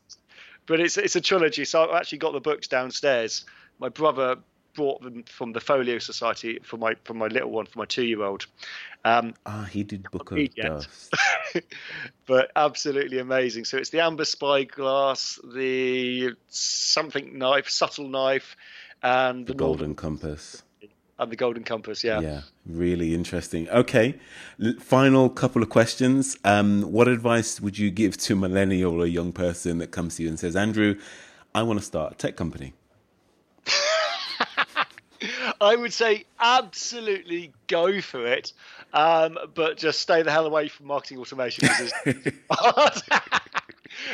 [0.67, 1.65] but it's it's a trilogy.
[1.65, 3.45] So I've actually got the books downstairs.
[3.79, 4.37] My brother
[4.73, 8.03] brought them from the Folio Society for my for my little one, for my two
[8.05, 8.45] year old.
[9.03, 10.55] Um, Ah, he did Book of.
[10.55, 11.13] Dust.
[12.27, 13.65] but absolutely amazing.
[13.65, 18.55] So it's the amber spyglass, the something knife, subtle knife,
[19.01, 20.63] and The the, Golden Compass.
[21.19, 22.03] And the golden compass.
[22.03, 22.19] Yeah.
[22.19, 23.69] Yeah, really interesting.
[23.69, 24.15] Okay,
[24.79, 26.35] final couple of questions.
[26.43, 30.15] Um, what advice would you give to a millennial or a young person that comes
[30.15, 30.99] to you and says, Andrew,
[31.53, 32.73] I want to start a tech company?
[35.61, 38.51] I would say absolutely go for it,
[38.93, 41.69] um, but just stay the hell away from marketing automation.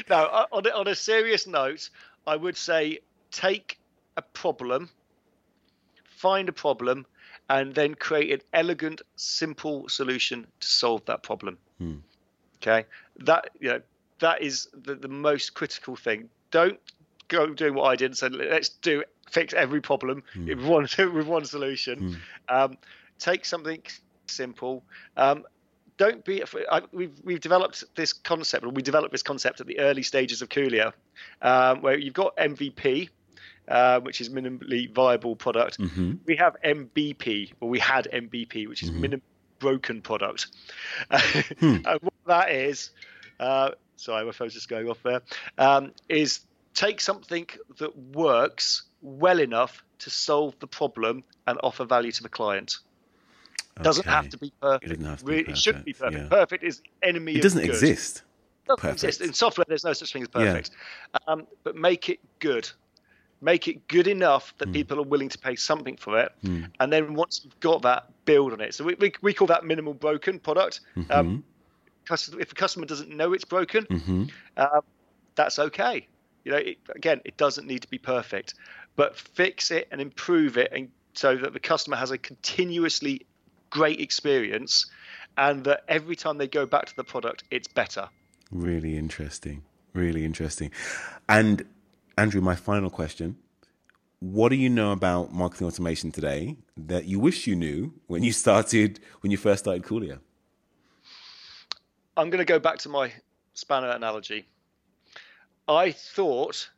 [0.10, 1.90] no, on a, on a serious note,
[2.28, 3.00] I would say
[3.32, 3.80] take
[4.18, 4.90] a problem,
[6.04, 7.06] find a problem,
[7.50, 11.58] and then create an elegant, simple solution to solve that problem.
[11.78, 12.00] Hmm.
[12.62, 12.86] Okay,
[13.20, 13.82] that you know
[14.20, 16.28] that is the, the most critical thing.
[16.52, 16.80] Don't
[17.30, 21.28] go doing what I did and say let's do fix every problem with one with
[21.28, 22.18] one solution.
[22.50, 22.78] Um,
[23.20, 23.82] take something
[24.28, 24.84] simple.
[25.16, 25.44] Um,
[25.98, 26.44] don't be.
[26.72, 30.42] I, we've we've developed this concept, or we developed this concept at the early stages
[30.42, 30.94] of Coolia,
[31.42, 33.10] um, where you've got MVP,
[33.68, 35.78] uh, which is minimally viable product.
[35.78, 39.22] hmm We have MBP, or we had MBP, which is minimum
[39.60, 40.48] broken product.
[41.10, 42.92] and what that is,
[43.40, 45.22] uh, sorry, my phone's just going off there,
[45.58, 46.42] um, is
[46.74, 47.48] take something
[47.80, 52.80] that works well enough to solve the problem and offer value to the client.
[53.84, 54.86] Doesn't have to be perfect.
[54.86, 56.32] It doesn't have to be Really, It shouldn't be perfect, perfect.
[56.32, 56.38] yeah.
[56.38, 57.34] Perfect is enemy.
[57.34, 58.24] It doesn't good exist.
[58.66, 58.94] doesn't Perfect.
[59.04, 59.66] exist in software.
[59.68, 60.46] There's no such thing as Yeah.
[60.46, 60.72] perfect,
[61.28, 62.70] um, but make it good.
[63.40, 66.32] Make it good enough that people are willing to pay something for it,
[66.80, 68.74] and then once you've got that, build on it.
[68.74, 70.80] So we, we, we call that minimal broken product.
[71.12, 71.44] Um,
[72.10, 74.24] if a customer doesn't know it's broken, hmm
[74.58, 74.82] um,
[75.36, 76.08] that's okay.
[76.46, 78.56] You know, it, again, it doesn't need to be perfect,
[78.98, 83.26] but fix it and improve it, and so that the customer has a continuously
[83.70, 84.88] great experience,
[85.38, 88.10] and that every time they go back to the product, it's better.
[88.52, 89.64] Really interesting.
[89.94, 90.72] Really interesting.
[91.30, 91.66] And
[92.18, 93.38] Andrew, my final question.
[94.20, 98.32] What do you know about marketing automation today that you wish you knew when you
[98.32, 100.20] started when you first started Coolia?
[102.16, 103.14] I'm going to go back to my
[103.54, 104.48] spanner analogy.
[105.68, 106.72] I thought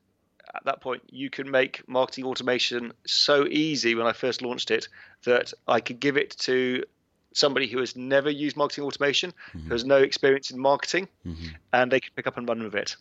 [0.56, 4.88] at that point you can make marketing automation so easy when I first launched it
[5.24, 6.84] that I could give it to
[7.34, 9.72] somebody who has never used marketing automation, who mm-hmm.
[9.72, 11.47] has no experience in marketing, mm-hmm.
[11.74, 12.95] and they could pick up and run with it.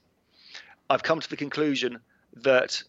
[0.90, 1.98] I've come to the conclusion
[2.42, 2.82] that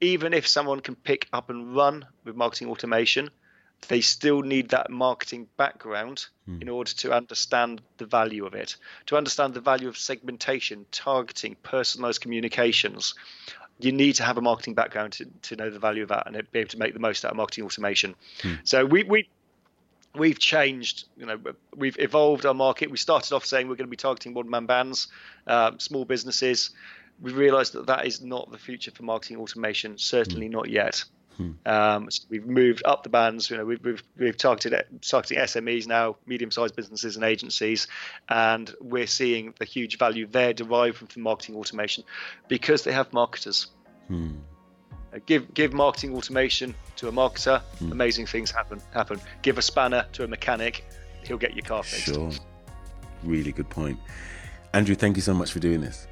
[0.00, 3.30] even if someone can pick up and run with marketing automation,
[3.88, 6.60] they still need that marketing background hmm.
[6.60, 11.56] in order to understand the value of it, to understand the value of segmentation, targeting,
[11.62, 13.14] personalized communications.
[13.80, 16.36] You need to have a marketing background to, to know the value of that and
[16.52, 18.14] be able to make the most out of marketing automation.
[18.64, 19.28] So we, we
[20.14, 21.06] we've changed.
[21.16, 21.38] You know,
[21.76, 22.90] we've evolved our market.
[22.90, 25.08] We started off saying we're going to be targeting one-man bands,
[25.46, 26.70] uh, small businesses.
[27.20, 29.98] We realised that that is not the future for marketing automation.
[29.98, 31.04] Certainly not yet.
[31.66, 33.50] Um, so we've moved up the bands.
[33.50, 37.86] You know, we've we've, we've targeted targeting SMEs now, medium-sized businesses and agencies,
[38.28, 42.04] and we're seeing the huge value they're deriving from marketing automation
[42.48, 43.68] because they have marketers.
[45.12, 48.80] Uh, Give give marketing automation to a marketer, amazing things happen.
[48.92, 49.20] Happen.
[49.42, 50.84] Give a spanner to a mechanic,
[51.24, 52.14] he'll get your car fixed.
[52.14, 52.30] Sure.
[53.24, 53.98] Really good point.
[54.72, 56.06] Andrew, thank you so much for doing this.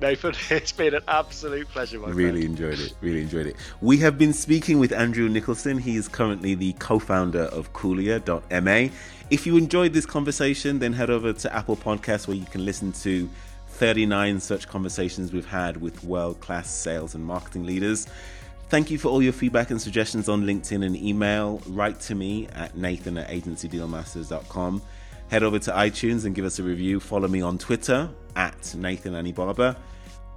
[0.00, 2.58] Nathan, it's been an absolute pleasure, my Really friend.
[2.58, 2.94] enjoyed it.
[3.00, 3.56] Really enjoyed it.
[3.80, 5.78] We have been speaking with Andrew Nicholson.
[5.78, 8.92] He is currently the co-founder of Coolia.ma.
[9.30, 12.92] If you enjoyed this conversation, then head over to Apple Podcasts where you can listen
[12.92, 13.28] to
[13.68, 18.06] 39 such conversations we've had with world-class sales and marketing leaders.
[18.68, 21.60] Thank you for all your feedback and suggestions on LinkedIn and email.
[21.66, 24.82] Write to me at nathan at agencydealmasters.com.
[25.28, 26.98] Head over to iTunes and give us a review.
[27.00, 29.76] Follow me on Twitter at Nathan Anibaba.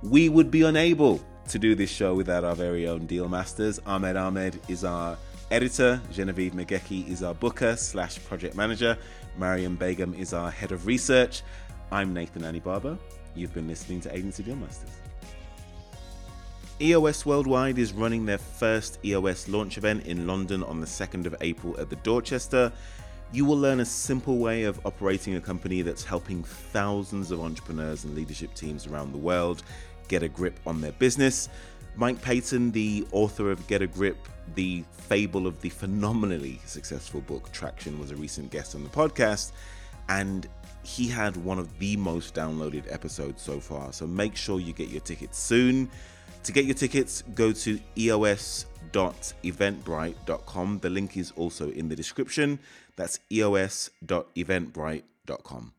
[0.03, 3.79] We would be unable to do this show without our very own deal masters.
[3.85, 5.17] Ahmed Ahmed is our
[5.49, 6.01] editor.
[6.11, 8.97] Genevieve Megeki is our booker slash project manager.
[9.37, 11.41] Mariam Begum is our head of research.
[11.89, 12.99] I'm Nathan Anibaba.
[13.33, 14.89] You've been listening to Agency Deal Masters.
[16.81, 21.35] EOS Worldwide is running their first EOS launch event in London on the 2nd of
[21.39, 22.73] April at the Dorchester.
[23.31, 28.03] You will learn a simple way of operating a company that's helping thousands of entrepreneurs
[28.03, 29.63] and leadership teams around the world
[30.07, 31.49] get a grip on their business.
[31.95, 34.17] Mike Paton, the author of Get a Grip,
[34.55, 39.51] the fable of the phenomenally successful book Traction, was a recent guest on the podcast.
[40.09, 40.47] And
[40.83, 43.93] he had one of the most downloaded episodes so far.
[43.93, 45.87] So make sure you get your tickets soon.
[46.43, 50.79] To get your tickets, go to eos.eventbrite.com.
[50.79, 52.57] The link is also in the description.
[52.95, 55.73] That's eos.eventbrite.com.